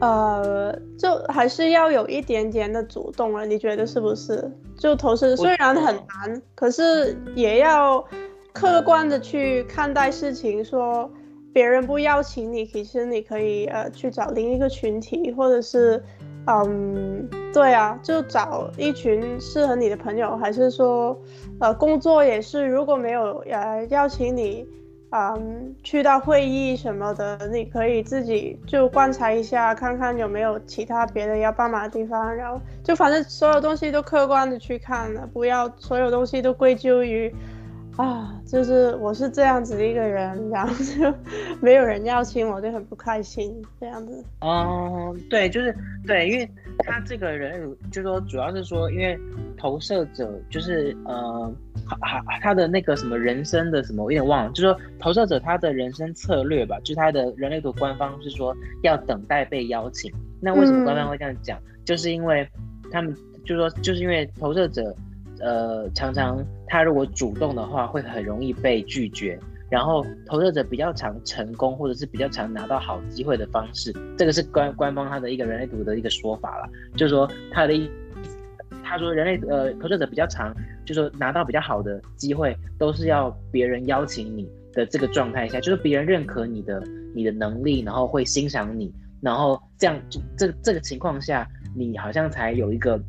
[0.00, 3.46] 呃，就还是要有一点点的主动了。
[3.46, 4.52] 你觉得是不是？
[4.76, 8.04] 就投身虽然很难，可是也要
[8.52, 11.10] 客观的去看待事情，说。
[11.54, 16.02] 别人不邀请你，其实你可以呃去找另一个群体，或者是，
[16.48, 21.16] 嗯，对啊，就找一群适合你的朋友，还是说，
[21.60, 24.66] 呃，工作也是，如果没有呃邀请你，
[25.10, 37.32] 嗯，去到会议什么的，你可以自己就观察一下，看看有没有其他别的要帮忙的地方，然后就反正所有东西都客观的去看了，不要所有东西都归咎于。
[37.96, 41.14] 啊，就是我是这样子的一个人，然后就
[41.60, 44.24] 没有人邀请我，就很不开心这样子。
[44.40, 45.72] 哦，对，就是
[46.04, 49.16] 对，因为他这个人，就说主要是说，因为
[49.56, 51.54] 投射者就是呃，
[52.00, 60.12] 他他的那个什么人生的什么，我有点忘了，就说投射者他的人生策略吧，就是他的人类图官方是说要等待被邀请。
[60.40, 61.56] 那为什么官方会这样讲？
[61.84, 62.44] 就是因为
[62.90, 63.14] 他们
[63.46, 64.92] 就说，就是因为投射者。
[65.44, 69.38] 呃，常常他如果主动的话，会很容易被拒绝。
[69.70, 77.90] 然后投射者比较常成功，或者是比较常拿到好机会的方式，这个是官官方他的一个人类图的一个说法了，就是说他的意
[78.84, 86.82] 他说人类呃投射者比较长，就是说拿到比较好的机会，都是要别人邀请你的这个状态下，就是别人认可你的
[87.14, 93.00] 你的能力，然后会欣赏你，然后这样就这这个情况下，你好像才有一个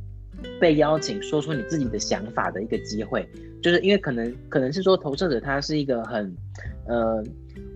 [0.59, 3.27] 被邀请说出你自己的想法的一个机会，
[3.61, 6.35] 就是因为可能可能是说投射者他是一个很
[6.87, 7.23] 呃。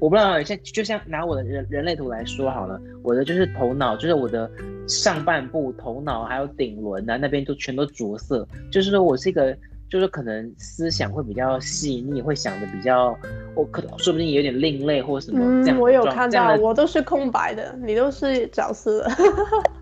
[0.01, 4.49] 我不知道，像就像拿我的人人类图来说好了，我的就是头脑，就是我的
[4.87, 9.55] 上半部头脑还有顶轮啊，那边都全都着色，就是说我是一个，
[9.89, 13.13] 就是可能思想会比较细腻，会想的比较，
[13.55, 15.77] 我可能说不定有点另类或什么这样。
[15.77, 19.05] 嗯，我有看到，我都是空白的，你都是角色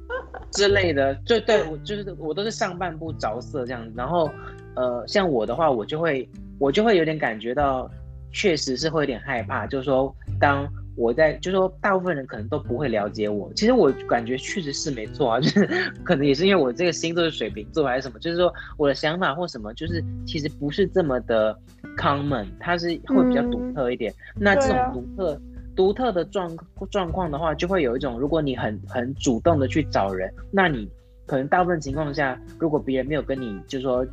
[0.51, 4.29] 之类的，就对我就是我都是上半部着色这样子，然后
[4.75, 6.29] 呃，像我的话，我就会
[6.59, 7.89] 我就会有点感觉到。
[8.33, 13.51] 确实是会有点害怕，就是说，当我在，就是说，大部分人可能都不会了解我。
[13.55, 15.65] 其实我感觉确实是没错啊，就是
[16.03, 21.57] 可能也是因为我这个星座是水瓶座还是什么，就是说我的想法或什么，就是其实不是这么的
[21.97, 24.11] common，它是会比较独特一点。
[24.35, 25.39] 嗯、那这种独特、啊、
[25.77, 26.53] 独特的状
[26.91, 30.89] 状况的话，就会有一种，如果你很很主动的去找人，那你
[31.25, 34.05] 可能大部分情况下，如果别人没有跟你，就是说。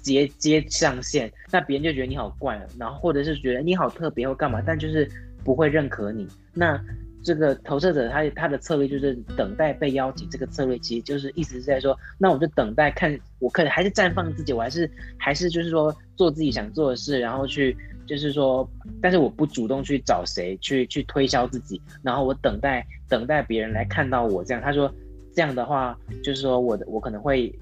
[0.00, 5.06] 接接上线，那别人就觉得你好怪，然后或者是觉得你好特别或干嘛，但就是
[5.44, 6.26] 不会认可你。
[6.54, 6.80] 那
[7.22, 14.88] 这个投射者他他的策略就是等待被邀请，这个策略其实就是意思是在说，那我就等待看，我可能还是绽放自己，我还是
[15.18, 17.76] 还是就是说做自己想做的事，然后去
[18.08, 18.68] 就是说，
[19.00, 24.60] 但是我不主动去找谁去去推销自己，然后我等待等待别人来看到我这样。
[24.60, 24.92] 他说
[25.32, 27.54] 这样的话，就是说我的我可能会。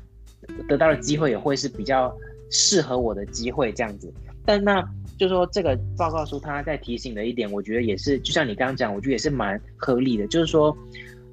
[0.69, 2.15] 得到的机会也会是比较
[2.53, 4.13] 适合我的机会这样子，
[4.45, 4.81] 但那
[5.19, 10.77] 就是说这个报告书他在提醒的一点，我觉得也是，就像你刚刚讲，我觉得也是蛮合理的，就是说，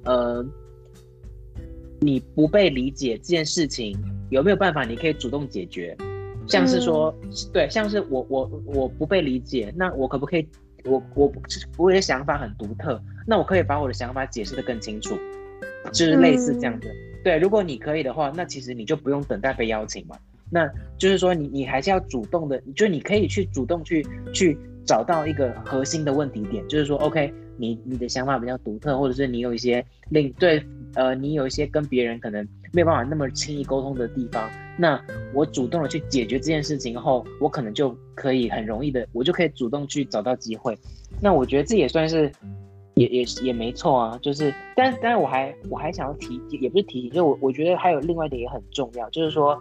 [0.04, 0.44] 呃，
[2.00, 3.96] 你不被理解这件事情
[4.30, 5.96] 有没有办法，你可以主动解决，
[6.46, 10.48] 像是说，嗯、对，像是我我我不被理解，那我可不可以，
[10.84, 11.32] 我我
[11.76, 15.16] 我的想法很独特，那我可以把我的想法解释的更清楚，
[15.92, 16.88] 就是类似这样子。
[16.88, 20.14] 嗯对，如果你可以的话，那其实你就不用等待被邀请嘛。
[20.50, 30.62] 那就是说你，你你还是要主动的，就你可以去主动去去找到一个核心的问题点，就是说，OK，你你的想法比较独特，或者是你有一些另对
[30.94, 35.00] 呃，你有一些跟别人可能没有办法那么轻易沟通的地方，那
[35.32, 40.78] 我主动的去解决这件事情后，我可能就可以很容易的，我就可以主动去找到机会。
[41.20, 42.30] 那我觉得这也算是。
[42.96, 49.60] 也也也没错啊，就是，但但是我还我还想要提，也不是提醒，就我我觉得还有另外一点也很重要，就是说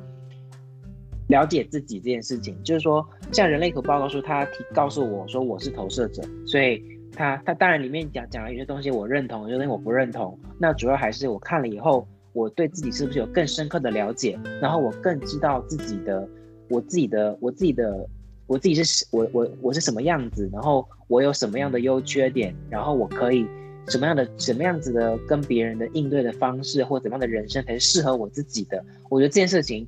[1.29, 6.79] 了解自己这件事情，就是说像人类可报告书，他提告诉我说我是投射者，所以
[7.15, 16.27] 他他当然里面讲讲了一些东西我认同，有些东西我不认同，那主要还是我看了以后，我对自己是不是有更深刻的了解，然后我更知道自己的
[16.69, 18.07] 我自己的我自己的。
[18.45, 23.47] 我自己是我我我是什么样子，然后我有什么样的优缺点，然后我可以
[23.87, 28.83] 什么样的什么样子的跟别人的应对的方式，或怎么样的人生才是适合我自己的。
[29.09, 29.87] 我觉得这件事情，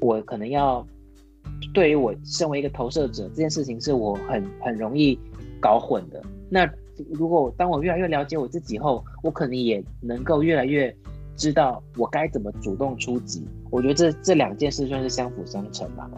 [0.00, 0.84] 我可能要
[1.72, 5.16] 对于我身为一个投射者，这件事情是我很很容易
[5.60, 6.20] 搞混的。
[6.48, 6.68] 那
[7.12, 10.94] 如果当我越来越了解我自己后，我可能也能够越来越
[11.36, 13.46] 知道我该怎么主动出击。
[13.70, 16.08] 我觉得这这两件事算是相辅相成吧。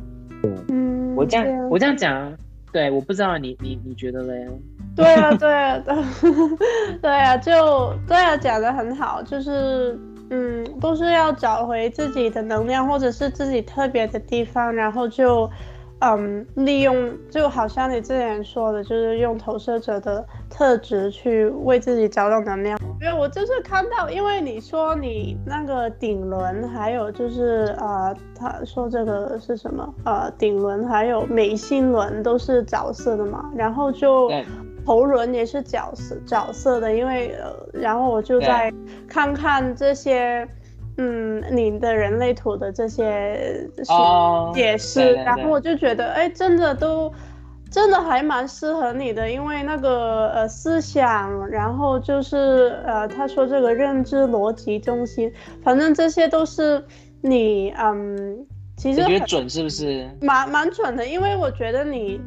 [0.45, 1.15] 嗯。
[1.17, 2.33] 我这样，啊、我这样讲，
[2.73, 4.49] 对，我不知道你你你觉得嘞？
[4.95, 5.83] 对啊，对啊，
[7.03, 9.99] 对，啊，就对啊，讲的很好，就是
[10.31, 15.51] 嗯，都是要找回自己的能量，或者是自己特别的地方，然后就。
[16.01, 22.79] 嗯，利用就好像你之前说的，就是用投射者的特质去为自己找到能量。
[23.01, 29.93] 因为我就是看到，因为你说你那个顶轮，还有就是呃，他说这个是什么？
[30.05, 34.31] 呃，顶轮还有眉心轮都是角色的嘛，然后就
[34.87, 38.73] 喉轮也是角色角色的，因为呃，然后我就在
[39.09, 40.49] 看看这些。
[40.99, 43.69] 嗯，你的人类图的这些
[44.53, 47.13] 解释，然后我就觉得，哎，真的都，
[47.71, 55.33] 真的还蛮适合你的，因为那个呃思想，然后就是呃他说这个认知逻辑中心，
[55.63, 56.85] 反正这些都是
[57.23, 58.45] 你嗯，
[58.77, 60.09] 其实你觉得准是不是？
[60.21, 62.21] 蛮蛮准的，因为我觉得你。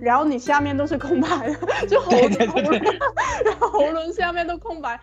[0.00, 1.54] 然后你下面都是空白的，
[1.86, 2.72] 就喉咙，
[3.44, 4.98] 然后喉咙下面都空白，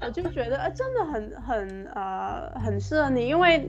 [0.00, 3.68] 我就觉得，呃，真的很很呃很适合你，因为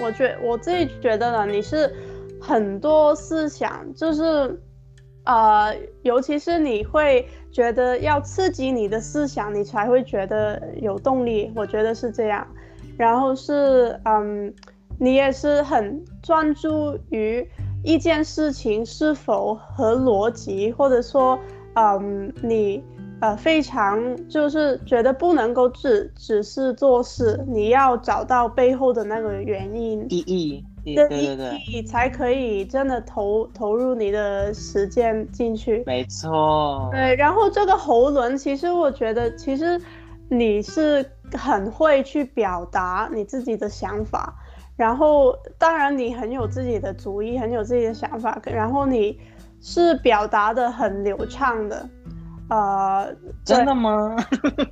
[0.00, 1.92] 我觉我自己觉得呢，你是
[2.40, 4.60] 很多思想，就是
[5.24, 12.46] 呃，尤其是你会觉得要刺激你的思想，你才会觉得有动力，我觉得是这样。
[12.96, 14.54] 然后是嗯。
[15.00, 17.48] 你也是很专注于
[17.82, 21.38] 一件事情是否合逻辑，或者说，
[21.74, 22.82] 嗯，你
[23.20, 30.64] 呃非常就是觉得不能够只只是做事，你要找到背后的那个原因意义。
[30.84, 35.82] 对对对，才可以真的投投入你的时间进去。
[35.84, 36.88] 没错。
[36.90, 39.78] 对，然后这个喉轮，其实我觉得，其实
[40.30, 44.34] 你是很会去表达你自己的想法，
[44.78, 49.20] 然后当然你很有自己的主意，很有自己的想法，然后你
[49.60, 51.86] 是表达的很流畅的。
[52.48, 53.14] 呃，
[53.44, 54.16] 真的吗？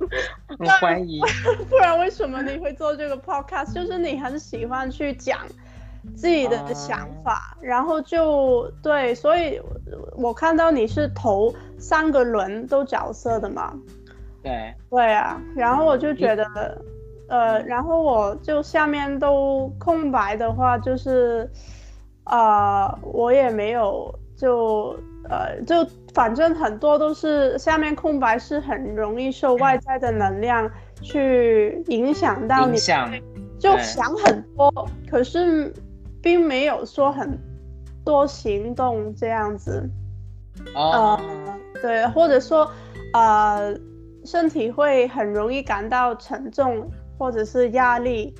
[0.57, 1.21] 我怀疑。
[1.69, 3.73] 不然为什么你会做这个 podcast？
[3.73, 5.37] 就是你很喜欢去讲。
[6.15, 9.59] 自己的想法，uh, 然后就对，所以
[10.15, 13.73] 我看到你是投三个轮都角色的嘛？
[14.41, 16.81] 对，对啊，然后我就觉得，
[17.27, 21.49] 呃，然后我就下面都空白的话，就是，
[22.25, 24.97] 呃，我也没有就
[25.29, 30.69] 呃就反正很多都是下面空白，是很容易受外在的能量
[31.01, 33.11] 去影响到你，影响，
[33.59, 35.73] 就想很多，可是。
[36.19, 37.39] 并没有说很
[38.03, 39.87] 多行动这样子，
[40.73, 42.69] 哦、呃，对，或者说，
[43.13, 43.73] 呃，
[44.25, 48.33] 身体会很容易感到沉重，或者是压力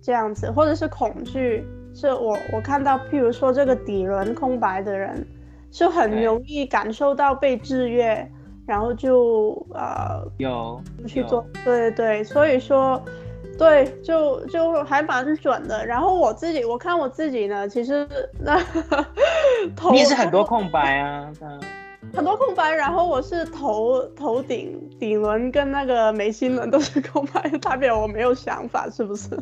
[0.00, 1.66] 这样子，或者是恐惧。
[1.94, 5.26] 是我我看到，譬如说这个底轮空白的人，
[5.70, 8.30] 是很容易感受到被制约，
[8.66, 13.02] 然后就呃有去做，对对对，所以说。
[13.58, 15.86] 对，就就还蛮准的。
[15.86, 18.06] 然后我自己，我看我自己呢，其实
[18.38, 18.60] 那
[19.90, 21.32] 你也是很多空白啊，
[22.16, 22.72] 很多空白。
[22.72, 29.34] 然后我是头头顶顶轮跟那个眉心轮都是空白，代表我没有想法，是不是？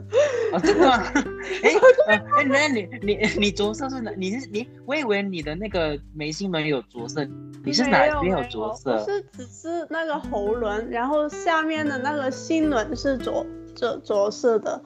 [0.53, 1.03] 哦，真的吗？
[2.09, 4.11] 哎哎，那你你你着色是哪？
[4.17, 4.69] 你是你？
[4.85, 7.27] 我以为你的那个眉心轮有着色，
[7.65, 8.93] 你是哪边有着色？
[8.93, 13.47] 我是只是那个喉轮，然后下面的那个心轮是着。
[13.75, 14.81] 着着色的，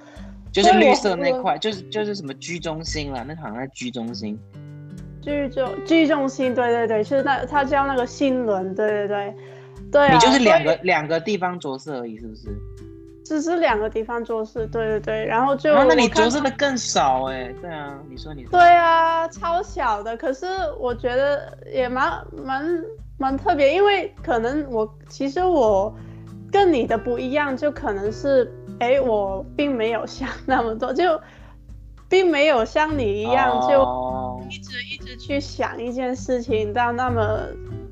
[0.50, 4.40] 就是绿色那块，就是就是什么居中心了，那好像在居中心，
[5.20, 9.34] 居中居中心，对对对，是那它叫那个心轮，对对对，
[9.92, 12.48] 对啊，你就是两个两个地方着色而已，是不是？
[13.24, 20.46] 只是两个地方着色，对对对，然后就，啊、那你着色的更少哎、欸，对啊，你说你说，对啊，超小的，可是
[20.78, 22.84] 我觉得也蛮蛮
[23.18, 25.94] 蛮特别，因为可能我其实我
[26.50, 28.52] 跟你的不一样，就可能是。
[28.80, 31.20] 哎，我并没有想那么多，就
[32.08, 33.68] 并没有像你一样，oh.
[33.68, 34.70] 就一直
[35.28, 37.38] 去想一件事情到那么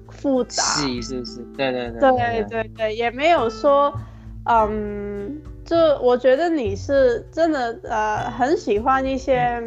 [0.08, 3.92] 复杂，是是是，对对对，对对对，也没有说，
[4.46, 9.62] 嗯，就我觉得你是真的呃很喜欢一些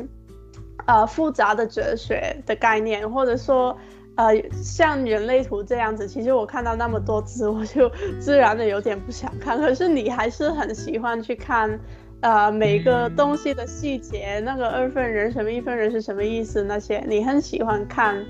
[0.87, 3.77] 呃复杂的哲学的概念，或者说。
[4.15, 7.89] 呃，像人类图这样子，其实我看到那么多字，我就
[8.19, 9.57] 自然的有点不想看。
[9.57, 11.79] 可是你还是很喜欢去看，
[12.21, 18.25] 呃，每个东西的细节，那个二分人什么一分人是什么意思，那些你很喜欢看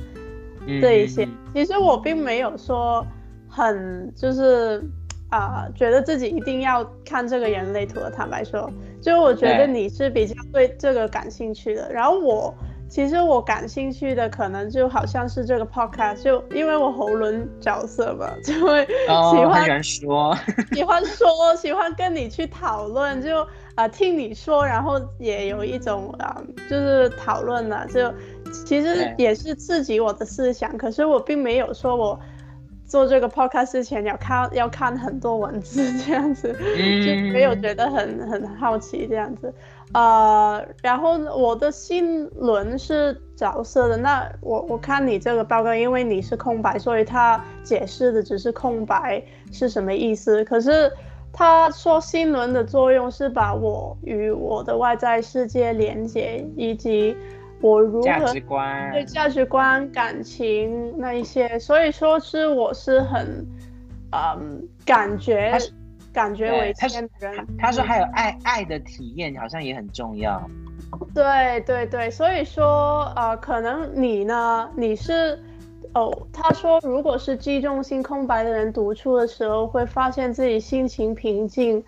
[0.81, 1.27] 这一些。
[1.53, 3.05] 其实我并没有说
[3.47, 4.83] 很就是
[5.29, 8.11] 啊、呃，觉得自己一定要看这个人类图的。
[8.11, 8.71] 坦白说，
[9.01, 12.53] 就我觉得你是比较对这个感兴趣的，然后我。
[12.89, 20.37] 其实我感兴趣的可能就好像是这个 podcast，就因为我喉轮角色嘛， 就会喜欢、哦、说，
[20.73, 23.41] 喜欢说，喜欢跟你去讨论，就
[23.75, 28.11] 啊、呃、听你说，然后也有一种啊、呃、就是讨论了，就
[28.65, 30.75] 其实也是刺激我的思想。
[30.75, 32.19] 可是我并没有说我
[32.87, 39.53] 做这个 podcast 之前要看要看很多文字这样子，嗯、 就没有觉得很很好奇这样子。
[39.93, 50.43] 呃，然后我的心轮是角色的，那我我看你这个报告，因为你是空白，所以他解释的只是空白是什么意思。
[50.45, 50.91] 可是
[51.33, 57.17] 他说心轮的作用是把我与我的外在世界连接，以及
[57.59, 63.43] 我如何价值观对价值观、感情那一些，所以说是我是很
[64.11, 65.57] 嗯感觉。
[66.19, 70.41] 感觉为先的人，他，他说还有爱爱的体验，好像也很重要。
[71.13, 75.41] 对对对，所以说呃，可能你呢，你是
[75.93, 81.83] 哦，他说如果是机中心空白的人读出的时候，会发现自己心情平静。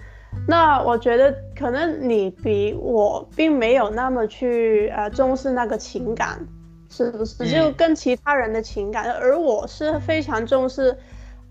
[0.48, 6.40] 那我觉得可能你比我并没有那么去呃重视那个情感，
[6.90, 7.46] 是不是？
[7.50, 10.98] 就跟其他人的情感，嗯、而我是非常重视。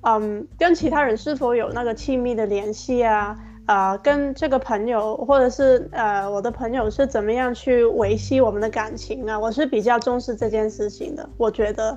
[0.02, 3.38] 嗯，跟其他人是否有那个亲密的联系啊？
[3.66, 11.28] 呃跟这个朋友或者是呃我的朋友是怎么样去维系我们的感情啊，我是比较重视这件事情的。
[11.36, 11.96] 我觉得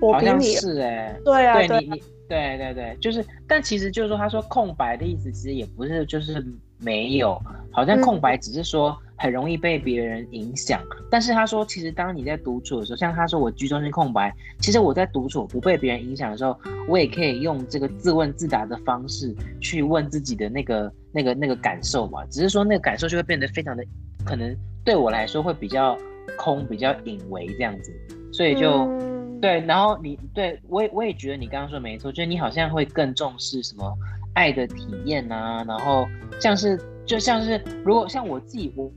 [0.00, 6.44] 我比你是哎、欸，对啊，对，你你对对对，就是，但其实就是说，他说空白的意思其实也不是就是
[6.78, 7.40] 没有，
[7.72, 8.96] 好像空白只是说。
[9.02, 16.58] 嗯很容易被别人影响，但是他说，其实当你在独处的时候，像他说我居中心空白，其实我在独处不被别人影响的时候，
[16.88, 22.24] 我也可以用这个自问自答的方式去问自己的那个那个那个感受嘛。
[22.30, 23.84] 只是说那个感受就会变得非常的，
[24.24, 24.56] 可能
[24.86, 25.94] 对我来说会比较
[26.38, 27.92] 空，比较隐微这样子，
[28.32, 29.60] 所以就、嗯、对。
[29.66, 33.94] 然后你对我也我也觉得你刚刚说没错，就是你好像会更重视什么
[34.32, 36.08] 爱的体验啊，然后
[36.40, 38.90] 像是就像是如果像我自己我。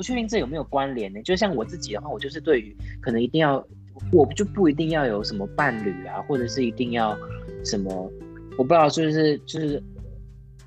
[0.00, 1.20] 不确定这有没有关联呢？
[1.22, 3.62] 就像我自己的话，我就是对于可能一定要，
[4.10, 7.14] 我就不一定要有什么伴侣啊，或者是一定要
[7.66, 8.10] 什么，
[8.56, 9.82] 我不知道，就是就是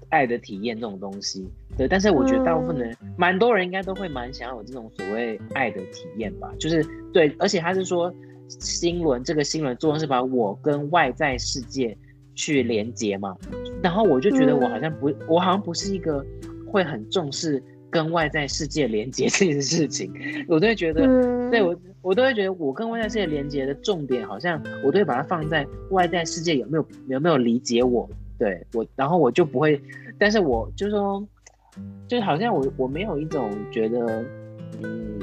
[0.09, 1.49] 爱的体验这种东西。
[1.75, 6.53] 对，但是我觉得大部分人，蛮、嗯、多人应该都会蛮想要有这种所谓爱的体验吧。
[6.59, 8.13] 就是对，而且他是说
[8.47, 11.97] 新轮这个新轮作用是把我跟外在世界
[12.35, 13.35] 去连接嘛。
[13.81, 16.23] 然后我就觉得我好像不，嗯、我好像不是一个
[16.71, 17.63] 会很重视。
[17.93, 20.11] 跟外在世界连接这件事情，
[20.47, 29.79] 我都会觉得，嗯、对我，我都会觉得，我跟外在世界连接的重点，好像我都会把它放在外在世界有没有有没有理解我，对我，然后我就不会，
[30.17, 31.25] 但是我就是说，
[32.07, 34.25] 就是好像我我没有一种觉得，
[34.81, 35.19] 嗯，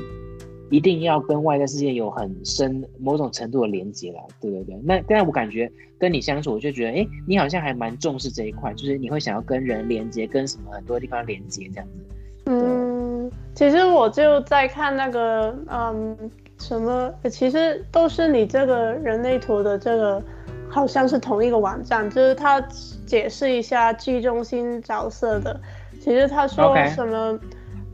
[0.70, 12.04] 一定要跟外在世界有很深某种程度的连接啦，对对对，那但我感觉跟你相处，我就觉得，哎，你好像还蛮重视这一块，就是你会想要跟人连接，跟什么很多地方连接这样子。
[12.53, 16.16] 嗯，其实我就在看那个，嗯，
[16.59, 20.20] 什么，其实都是你这个人类图的这个，
[20.68, 22.61] 好像是同一个网站，就是他
[23.07, 25.61] 解释一下 G 中心角色的。
[26.01, 27.38] 其实他说什么.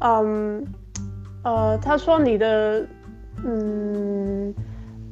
[0.01, 0.67] 嗯，
[1.45, 2.83] 呃，他说你的，
[3.45, 4.55] 嗯，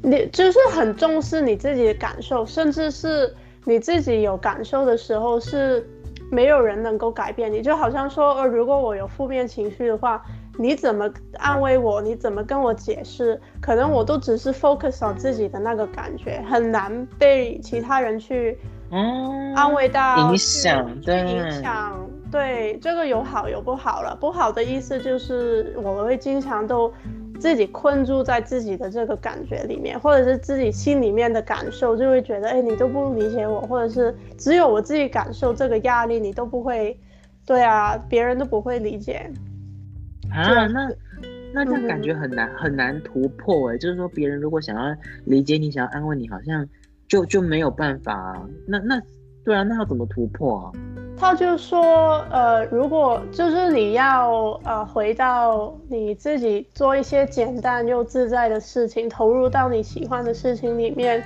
[0.02, 3.34] 你就是很重视你自己的感受，甚至是
[3.64, 5.86] 你自己有感受的时候是。
[6.30, 10.22] 没有人能够改变你，就好像说，呃，如果我有负面情绪的话，
[10.58, 11.08] 你怎么
[11.38, 12.00] 安慰我？
[12.00, 13.40] 你怎么跟我解释？
[13.60, 18.58] 可能我都只是 focus on 自己的那个感觉，很难被其他人去
[19.54, 24.16] 安慰到，影响，对，影响，对，这个有好有不好了。
[24.20, 26.92] 不好的意思就是我会经常都。
[27.44, 36.98] 自己困住在自己的这个感觉里面，或者是自己心里面的感受，就会觉得，哎，你都不理解我，或者是只有我自己感受这个压力，你都不会，
[37.44, 39.30] 对啊，别人都不会理解。
[40.30, 40.90] 啊，那
[41.52, 46.66] 那这样感觉很难、嗯、很难突破哎，就是说别人如果想要理解你，想要安慰你，好像
[47.06, 48.48] 就就没有办法啊。
[48.66, 48.98] 那那
[49.44, 50.72] 对啊，那要怎么突破啊？
[51.16, 61.24] 他就说，呃，如果就是你要呃回到你自己做一些简单又自在的事情，投入到你喜欢的事情里面，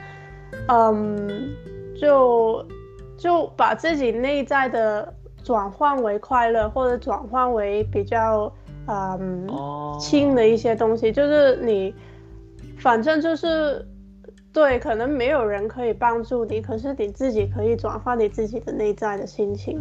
[0.69, 1.51] 嗯，
[2.01, 2.65] 就
[3.19, 5.13] 就把自己内在的
[5.43, 8.53] 转换为快乐，或者转换为比较
[8.87, 9.49] 嗯
[9.99, 11.95] 轻的一些东西，就是你
[12.79, 13.85] 反正就是。
[14.51, 19.79] 对，可能没有人可以帮助你，可是你自己可以转换你自己的内在的心情。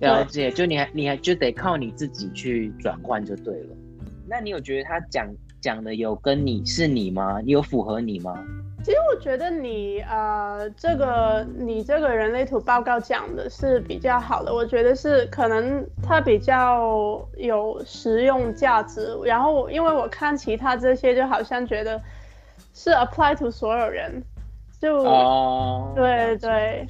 [0.00, 3.76] 了解，就你还你还就得靠你自己去转换就对了。
[4.28, 5.26] 那你有觉得他讲
[5.60, 7.40] 讲的有跟你是你吗？
[7.44, 8.38] 你有符合你吗？
[8.84, 19.18] 其实我觉得你呃，这个你这个人类图报告讲的是比较好的，我觉得是可能它比较有实用价值。
[19.24, 22.00] 然后因为我看其他这些，就好像觉得。
[22.78, 24.22] 是 apply to 所有人，
[24.80, 26.86] 就、oh, 对对，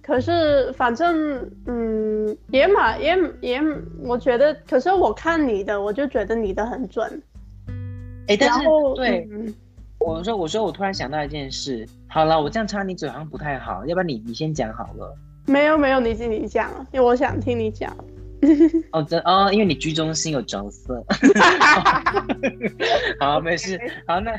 [0.00, 3.60] 可是反正嗯，也嘛也也，
[4.04, 7.20] 我觉得，可是我看你的，我就觉得你的很准。
[8.28, 8.64] 哎、欸，但是
[8.94, 9.52] 对，嗯、
[9.98, 15.12] 我说我说我突然想到一件事，好了，我这样插你嘴好像不太好，要不然你你先讲好了。
[15.46, 17.92] 没有没有，你自己讲，因为我想听你讲。
[18.92, 21.04] 哦，真哦，因为你居中心有着色。
[23.18, 24.32] 好，没事， 好那。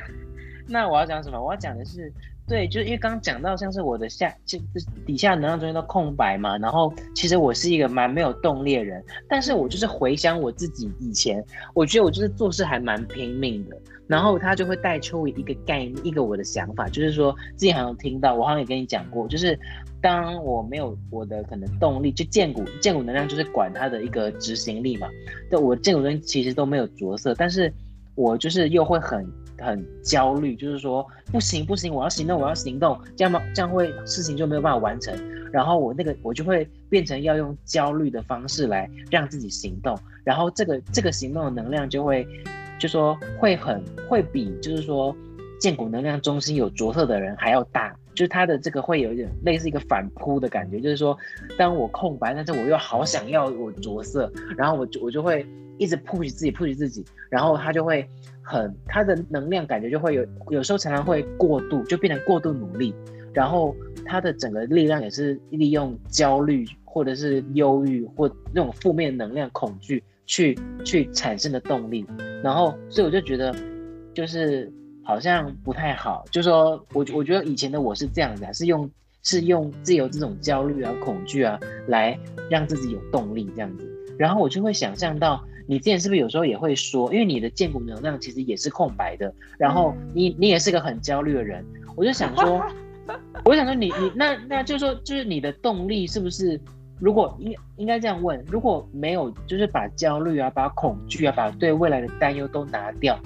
[0.68, 1.42] 那我要讲什么？
[1.42, 2.12] 我要讲的是，
[2.46, 4.60] 对，就是因为刚刚讲到像是我的下就
[5.06, 11.44] 底下能量中心都空白嘛，然后其实我是一个蛮没有动力的人，但是我就是回想我自己以前，
[11.74, 19.58] 我觉得我就是做事还蛮拼命的，然后他就会带出一个概念，一个我的想法，就是说自己好像听到，我好像也跟你讲过，就是
[20.02, 25.08] 当我没有我的可能动力，就荐骨荐骨能量就是管他的一个执行力嘛，
[25.50, 27.74] 对，我荐骨中心其实都没有着色，但是。
[28.20, 29.24] 我就是又会很
[29.60, 35.16] 很焦虑，就是说不行不行，我要行动，我要行动，这样嘛这样会事情就没有办法完成。
[35.52, 42.28] 然后我那个我就会变成要用焦虑的方式来让自己行动，然后这个这个行动的能量就会，
[42.78, 45.16] 就说会很会比就是说
[45.60, 51.18] 建骨能量中心有着色的人还要大，就是他的这个会有一点类似一个反扑的感觉，就是说
[51.58, 55.46] 当我空白，但是我又好想要我着色，然后我就我就会
[55.78, 58.08] 一直 push 自己 push 自己，然后他就会
[58.50, 62.96] 很他的能量感觉就会有有时候常常会过度，就变成过度努力。
[63.34, 63.76] 然后
[64.06, 72.06] 他的整个力量也是利用焦虑或者是忧郁或那种负面能量、恐惧去去产生的动力。
[72.42, 73.54] 然后，所以我就觉得，
[74.14, 74.72] 就是
[75.04, 76.24] 好像不太好。
[76.32, 78.90] 就是说我我觉得以前的我是这样子啊，是用
[79.24, 82.18] 是用自由这种焦虑啊、恐惧啊来
[82.50, 83.86] 让自己有动力这样子。
[84.18, 91.64] 然后我就会想象到，你之前是不是有时候也会说，因为你的建骨能量其实也是空白的，然后你你也是个很焦虑的人，
[91.96, 92.60] 我就想说。
[93.46, 96.60] 我想说你，你你那那就是说，就是你的动力是不是？
[97.00, 103.18] 如果应应该这样问，如果没有，就是把焦虑啊、把恐惧啊、把对未来的担忧都拿掉，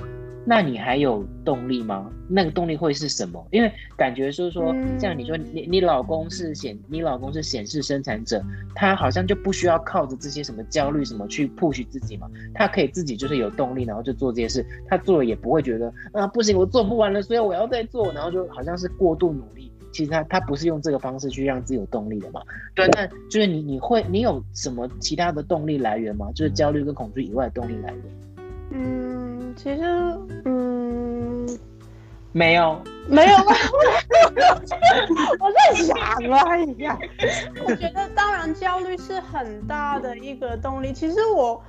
[0.46, 2.12] 那你还有动力吗？
[2.28, 3.46] 那个动力会是什么？
[3.52, 19.72] 因为感觉就是说，像你说，你你老公是显，你老公是显示生产者，他好像就不需要靠着这些什么焦虑什么去 push 自己嘛，他可以自己就是有动力，然后就做这些事，他做了也不会觉得啊不行，我做不完了，所以我要再做，然后就好像是过度努力。
[19.92, 22.42] 其实他他不是用这个方式去让自己有动力的嘛？
[22.74, 26.32] 对，那就是你你会你有什么其他的动力来源吗？
[26.34, 28.02] 就是焦虑跟恐惧以外的动力来源？
[28.72, 29.84] 嗯，其实
[30.46, 31.60] 嗯，
[32.32, 33.54] 没有没有吗？
[35.40, 35.98] 我在想
[36.32, 36.98] 啊，哎呀，
[37.66, 40.94] 我觉得当然焦虑是很大的一个动力。
[40.94, 41.62] 其实我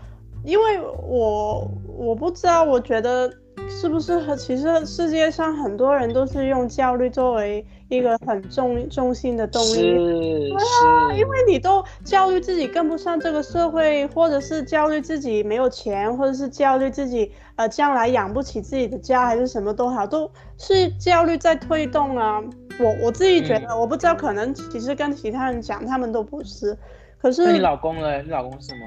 [0.45, 3.33] 因为我我不知道，我觉得。
[3.81, 10.51] 是不是和其实世界上很多人都是用焦虑作为一个很重重心的动力？
[10.51, 22.41] 是，啊，因为你都焦虑自己跟不上这个社会，或者是焦虑自己没有钱，或者是焦虑自己呃将来养不起自己的家，还是什么都好，都是焦虑在推动啊。
[22.79, 26.77] 我我自己觉得，嗯、我不知道，可能其实跟其他人讲，他们都不是。
[27.21, 28.23] 可是你老公呢？
[28.23, 28.87] 你老公是吗？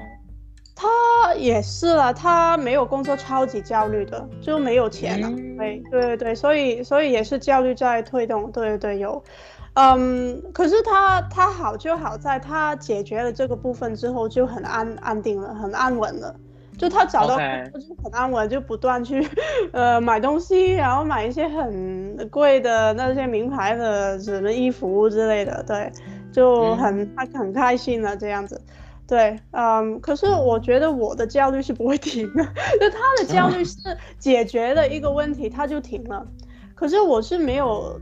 [0.78, 5.28] 他也是了，他没有工作，超级焦虑的，就没有钱了。
[5.28, 8.52] 嗯、对对对，所以所以也是焦虑在推动。
[8.52, 9.24] 对对有，
[9.72, 16.36] 嗯，可是他他好就好在他解决了这个部分之后就很安安定了，很安稳了。
[16.76, 19.26] 就他找到工作就很安稳就不断去
[19.72, 25.90] 呃买东西，然后买一些很贵的那些名牌的什么衣服之类的，对，
[26.30, 28.60] 就很、嗯、他很开心了这样子。
[29.06, 32.44] 对，嗯，可是我觉得我的焦虑是不会停的，
[32.80, 33.74] 就他的焦虑 是
[34.18, 36.26] 解决了一个问题，他就停了，
[36.74, 38.00] 可是我是没有，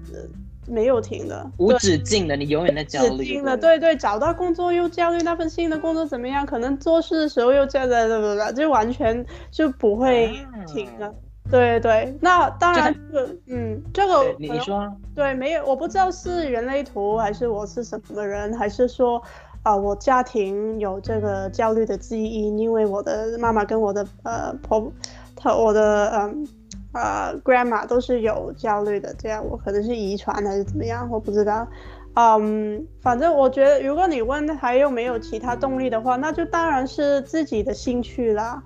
[0.66, 3.08] 没有停的，无止境的，你永远在焦虑。
[3.10, 6.46] 无止境的，对对，找到工作又焦虑，那份新的工作怎么样？
[6.46, 8.52] 可能做事的时候又焦虑，对不对？
[8.54, 10.30] 就完全就不会
[10.66, 11.06] 停的。
[11.06, 11.12] 啊、
[11.50, 19.22] 对对，那当然这个，嗯，这个你说，对，没有，我不知道是人类图还是我是什么人，还是说。
[19.64, 24.92] 啊、我家庭有这个焦虑的基因，因为我的妈妈跟我的呃婆，
[25.34, 26.46] 她我的嗯
[26.92, 31.66] 啊、呃、grandma 都是有焦虑的，这样我可能是遗传还是怎么样，我不知道。
[32.12, 38.62] 嗯，反正我觉得，如果你问还有没有其他动力的话，那就当然是自己的兴趣啦。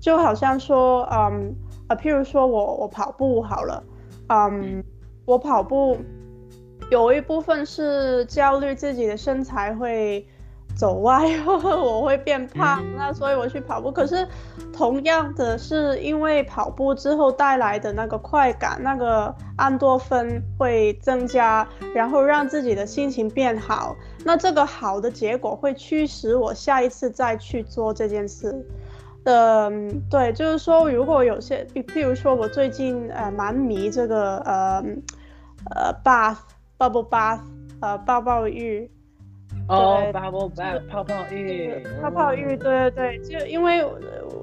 [0.00, 1.54] 就好像说，嗯
[1.86, 3.84] 啊，譬如说我我跑步好了，
[4.26, 4.82] 嗯，
[5.26, 5.96] 我跑步
[6.90, 10.26] 有一部分是焦虑自己的身材会。
[10.80, 13.92] 走歪， 我会变胖，那所以我去跑步。
[13.92, 14.26] 可是，
[14.72, 23.94] 同样的是，因为跑步之后带来的那个快感，那个安多芬会增加，然后让自己的心情变好。
[24.24, 28.66] 那这个好的结果会驱使我下一次再去做这件事。
[29.24, 34.82] 嗯，对，就是说，如果有些，比譬如说，我最近呃蛮迷这个呃
[35.74, 36.38] 呃 bath
[36.78, 37.40] bubble bath
[37.82, 38.90] 呃泡泡浴。
[39.68, 41.72] 哦，bubble bath 泡泡浴，
[42.02, 43.84] 泡泡浴，对对对，就因为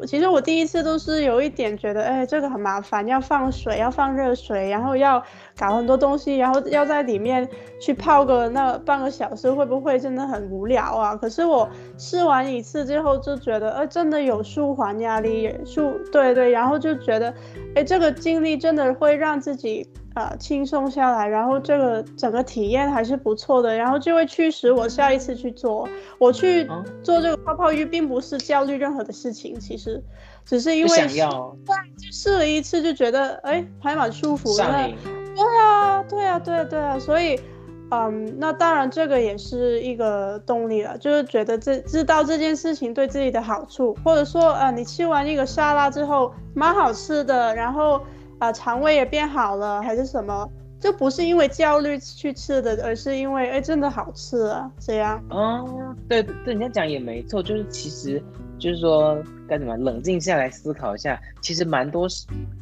[0.06, 5.22] 其实我第一次都是有一点觉得，哎，这个很麻烦，要放水，要放热水，然后要
[5.58, 7.48] 搞很多东西，然后要在里面
[7.82, 11.16] 去泡个那半个小时，会不会真的很无聊啊？
[11.16, 17.34] 可是我试完一次之后就觉得，哎，真的有舒缓压力，舒，对对，然后就觉得，
[17.76, 19.90] 哎，这个经历真的会让自己。
[20.18, 25.88] 呃，轻松下来，然后这个整个体验还是不错的，然后就会驱使我下一次去做。
[26.18, 26.68] 我去
[27.04, 30.04] 做这个泡泡浴，并不是焦虑任何的事情，其实
[30.44, 31.76] 只是因为想要，对，
[32.12, 34.64] 试了一次就觉得哎还蛮舒服的。
[34.64, 37.40] 对啊，对啊，对啊，对啊，所以。
[37.90, 48.02] 嗯，那当然，这个也是一个动力了，就是觉得这知道这件事情对自己的好处，或者说，呃，你吃完一个沙拉之后蛮好吃的，然后
[48.40, 55.24] 啊，肠胃也变好了，还是什么，就不是因为焦虑去吃的，而是因为哎，真的好吃啊，这样。
[55.30, 58.22] 哦，对对，你这样讲也没错，就是其实。
[58.60, 59.16] 就是说
[59.48, 62.08] 该怎么冷静下来思考一下，其实蛮多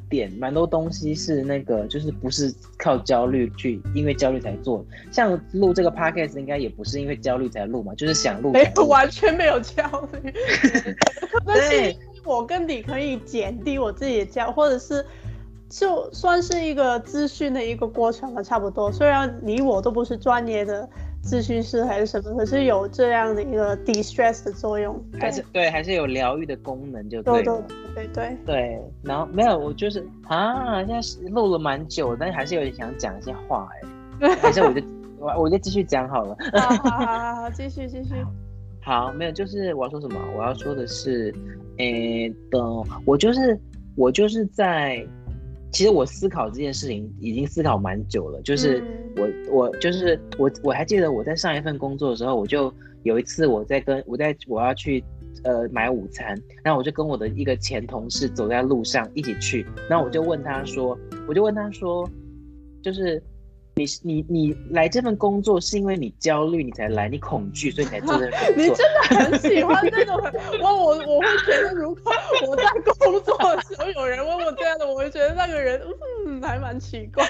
[0.09, 4.85] 点，蛮多东西是那个，就是不是靠焦虑去，因为焦虑才做。
[5.09, 8.51] 像录这个 podcast 应该也不是因为焦虑才录嘛，就是想录。
[8.51, 9.83] 没有，完全没有焦
[10.21, 10.33] 虑。
[11.47, 15.05] 对，我跟你可以减低我自己的焦，或者是
[15.77, 18.89] 就算是一个资讯的一个过程了，差不多。
[18.89, 20.87] 虽然你我都不是专业的。
[21.21, 27.63] 咨询师还是什么，可是有这样的一个 de-stress 的作用，还是对，还是有疗愈的功能，就对了。
[27.95, 33.67] 对对对对，然后没有，我就是啊，现在录了蛮久，但是还是有点想讲一些话
[34.21, 34.79] 哎， 还是我就
[35.17, 36.37] 我我就继续讲好了。
[36.53, 38.13] 好好好好，继续继续。
[38.83, 40.19] 好，没有，就是我要说什么？
[40.37, 41.33] 我要说的是，
[41.79, 43.59] 诶，等我就是
[43.95, 45.03] 我就是在。
[45.75, 48.81] 其实我思考这件事情已经思考蛮久了，就是
[49.17, 52.73] 我我就是我我还记得我在上一份工作的时候，我就
[53.03, 55.03] 有一次我在跟我在我要去
[55.43, 60.97] 呃买午餐，然后我就跟我的一个前同事走在路上一起去，然后我就问他说，
[61.27, 62.09] 我就问他说，
[62.81, 63.21] 就是。
[63.77, 68.55] 你你你来这份工作是因为你焦虑，你才来，你恐惧，所以才做这份工作。
[68.55, 70.15] 你真的很喜欢这种，
[70.61, 72.13] 我 我我会觉得，如果
[72.47, 72.63] 我在
[72.99, 75.81] 工作的时候有人问我这样的，我会觉得那个人
[76.25, 77.25] 嗯还蛮奇怪，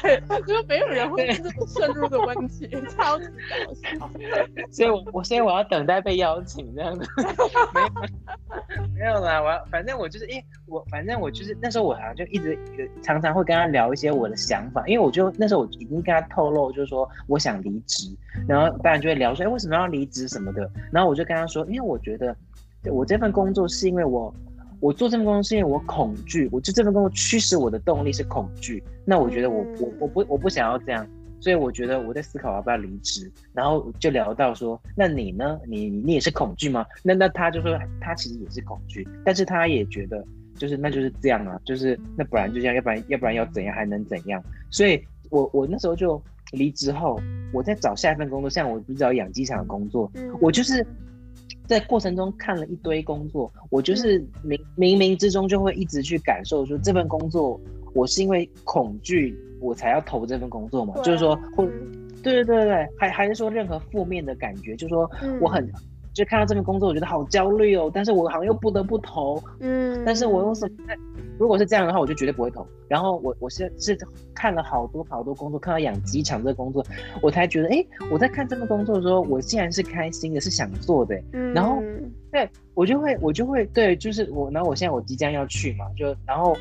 [0.46, 3.26] 就没有人会问这么深入的问题，超级
[3.66, 4.10] 搞笑。
[4.72, 7.08] 所以我我所以我要等待被邀请这样的。
[7.74, 7.90] 没有
[8.94, 12.58] 没有啦，我要反正我就是因为我反正我就是那时候我好像就一直
[13.02, 16.26] 常常会跟他聊一些我的想法，因为我就那时候我已经跟他。
[16.36, 18.14] 透露就是说我想离职，
[18.46, 22.36] 然后当然就会聊说，哎，为什么要离职什么的，然后我就跟他说，因为我觉得
[22.92, 24.34] 我这份工作是因为我
[24.82, 31.08] 我做这份工作是因为我恐惧，我就这份工作驱使我的动力是恐惧，那我觉得我我我不我不想要这样，
[31.40, 35.58] 所以我觉得我在思考要不要离职，然后就聊到说，那你呢？
[35.66, 36.86] 你你也是恐惧吗？
[37.02, 40.26] 那那他就说他其实也是恐惧，但是他也觉得
[40.58, 44.44] 就是那就是这样啊，就是那不然就这样，要不然要不然要怎样还能怎样？
[44.70, 45.02] 所以。
[45.32, 47.20] 我我那时候就离职后，
[47.52, 50.86] 我在找下一份工作，像我不是找养鸡场的工作，嗯、我就是
[51.66, 57.60] 在过程中看了一堆工作，我就是冥冥冥之中就会一直去感受说，这份工作
[57.96, 61.66] 我是因为恐惧我才要投这份工作嘛，对就是说或
[62.22, 65.10] 对对对对，还还是说任何负面的感觉，就是说
[65.42, 65.66] 我很。
[65.66, 65.74] 嗯
[66.16, 70.94] 就看到这份工作，我觉得好焦虑哦，但是我好像又不得不投，嗯，但是我用什么？
[71.38, 72.66] 如果是这样的话，我就绝对不会投。
[72.88, 73.98] 然后我我是是
[74.34, 76.82] 看了好多好多工作，看到养鸡场这个工作，
[77.22, 81.22] 我才觉得，哎，我在看这份工作的时候，我竟然是开心的，是想做的。
[81.34, 81.84] 嗯，然后
[82.32, 86.56] 对我就会我就会对，就是我，然后我现在我即将要去嘛，就然后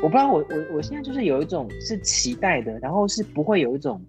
[0.00, 4.00] 我不知道我我我现在就是有一种是期待的，然后是不会有一种。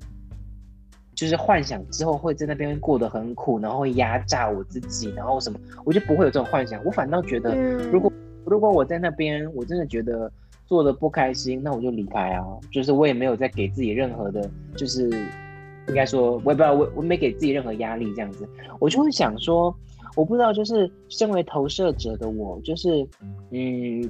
[1.15, 6.83] 就是幻想之后会在那边过得很苦，然后会压榨我自己，然后什么，我就不会有这种幻想。
[6.83, 7.55] 我反倒觉得，
[7.91, 8.11] 如果
[8.45, 10.31] 如果我在那边，我真的觉得
[10.65, 12.43] 做的不开心，那我就离开啊。
[12.71, 15.09] 就是我也没有再给自己任何的，就是
[15.87, 18.47] 应该说，我也不知道，我我没给自己任何压力，这样子，
[18.79, 19.75] 我就会想说，
[20.15, 23.07] 我不知道，就是身为投射者的我，就是
[23.51, 24.09] 嗯。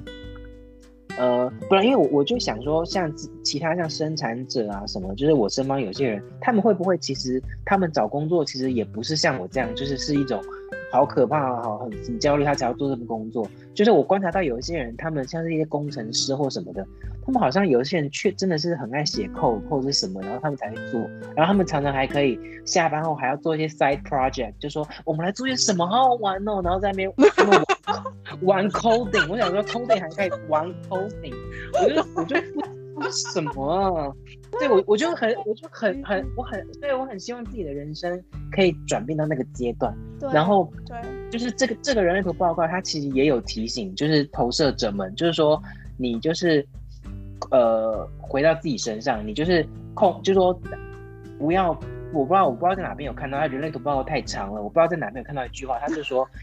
[1.16, 3.12] 呃，不然，因为我我就想说，像
[3.42, 10.42] 其他像生产者啊什么，就是我身边有些人，他们会不会其实他们找工作其实也不是像我这样，就是是一种
[10.90, 13.48] 好可怕、好很很焦虑，他才要做这份工作。
[13.74, 16.84] 就是我观察到有一些人，他们像是一些工程师或什么的，
[17.26, 21.00] 他们好像有一些人却真的是很爱写 code 或者是什么，然后他们才会做，
[21.34, 27.10] 然后他们常常还可以下班后还要做一些 side project，就说我们来做些什么好好玩哦，然后在那边
[28.42, 31.34] 玩 coding，我想说 coding 还可以玩 coding，
[31.82, 32.36] 我就我就
[32.94, 34.12] 不什么啊，
[34.58, 38.22] 对我我就很我就很很我很对我很希望自己的人生
[38.52, 40.96] 可以转变到那个阶段，对然后对，
[41.30, 45.60] 就是这个这个人类图报告它其实也有提醒，就是投射者们，就是说
[45.96, 46.66] 你就是
[47.50, 50.58] 呃回到自己身上，你就是控，就是说
[51.38, 51.70] 不要，
[52.12, 56.28] 我不知道我不知道在哪边有看到，他人类图报告太长了，我不知道在哪边有看到一句话，他就说。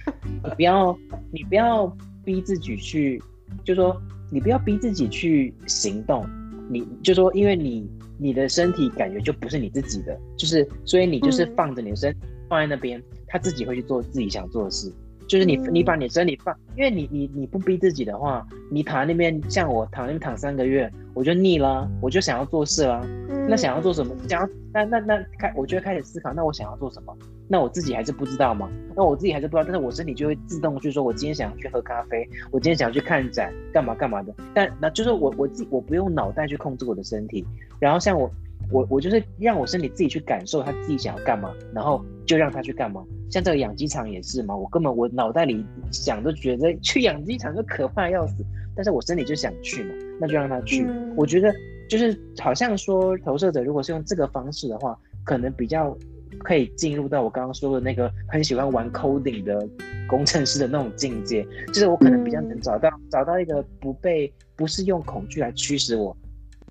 [0.44, 0.98] 你不要，
[1.32, 1.86] 你不要
[2.24, 3.22] 逼自己去，
[3.64, 4.00] 就说
[4.32, 6.26] 你不要逼自己去行动，
[6.70, 12.20] 你就说，因为你你的身体感觉就不是你自己的，就是所以你就是放着你的身体
[12.50, 14.92] 放在那边，他自己会去做自己想做的事，
[15.32, 23.01] 就是你你把你身体放，因为你你你不逼自己的话，你躺在那边，像我躺那边躺三个月，我就腻了，我就想要做事了。
[23.47, 24.13] 那想要做什么？
[24.27, 27.17] 想要那那那开，我就会开始思考，那我想要做什么？
[27.47, 28.69] 那我自己还是不知道吗？
[28.93, 34.36] 那我自己还是不知道，但是我身体就会自动去说，我今天想要去喝咖啡，我今天想要去看展，干嘛干嘛的。
[34.53, 37.47] 但那就是我我自己，我不用脑袋去控制我的身体。
[37.79, 38.29] 然后像我。
[38.71, 43.03] 我我就是让我身体自己去感受他自己想要干嘛，然后就让他去干嘛。
[43.32, 50.84] 像这个养鸡场也是嘛，我根本我脑袋里想都觉得去养鸡场就可怕要死，但是我身体就想去嘛，那就让他去。
[50.84, 51.51] 嗯、我觉得
[51.89, 55.97] 就是好像说投射者如果是用这个方式的话，可能比较
[56.39, 59.65] 可以进入到我刚刚说的那个很喜欢玩 coding 的
[60.09, 66.15] 工程师的那种境界，就是我可能比较能找到、嗯、找到一个不被不是用恐惧来驱使我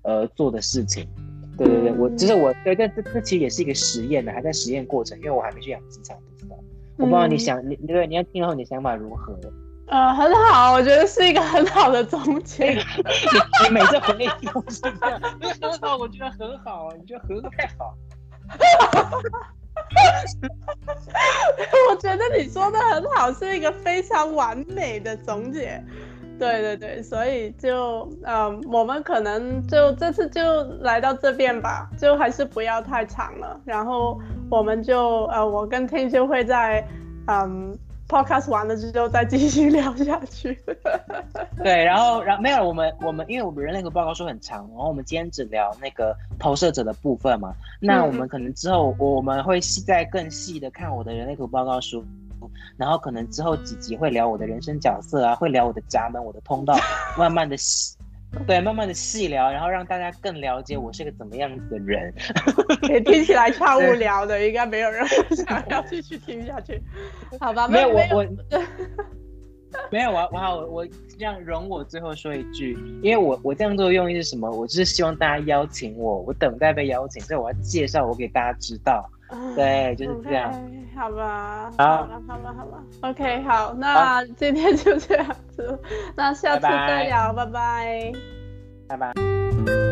[0.03, 1.07] 呃做的事情。
[1.57, 6.17] 对对对，我就是我对，但这这其实也是一个实验的，还在实验过程，因为我还没去养鸡场。
[7.01, 9.37] 我不知道你想，你对，你要听后你想法如何？
[9.87, 12.71] 呃，很好，我觉得是一个很好的总结。
[13.63, 17.93] 你每次回应都是这样，很好，我觉得很好，你觉得很太好。
[21.89, 25.83] 我觉得你说的很好，是一个非常完美的总结。
[26.41, 30.41] 对对对，所以就嗯，我们可能就这次就
[30.79, 33.61] 来到这边吧，就还是不要太长了。
[33.63, 34.19] 然后
[34.49, 36.83] 我们就呃，我跟 Ting 就会在
[37.27, 37.77] 嗯
[38.09, 40.59] Podcast 完了之后再继续聊下去。
[41.63, 52.03] 对，然后然后没有我们我们因为我们人类图报告书很长，然后我们今天只聊那个投射者的部分嘛，那我们可能之后我们会细再更细的看我的人类图报告书。
[52.77, 56.75] 然后可能之后几集会聊我的人生角色啊，会聊我的闸门、我的通道，
[57.17, 57.97] 慢慢的细，
[58.47, 62.13] 对，慢慢的细聊，然后让大家更了解我是个怎么样子的人。
[62.89, 66.81] 也听起来超无聊的，应该没有人想要继续听下去，
[67.39, 67.67] 好吧？
[67.67, 68.27] 没有，没有我我
[69.89, 70.87] 没有我我好我我
[71.17, 74.49] 这样容我最后说一句，因为我我这样做的用意是什么？
[74.51, 79.09] 我就是希望大家邀请我，我等待被邀请，所以我要介绍我给大家知道。
[79.55, 80.51] 对，就是这样。
[80.51, 82.83] Okay, 好吧，好了，好了，好了。
[83.01, 85.25] OK，好，那今天就这样
[85.55, 85.79] 子，
[86.15, 88.11] 那下次再聊，拜拜，
[88.87, 89.90] 拜拜。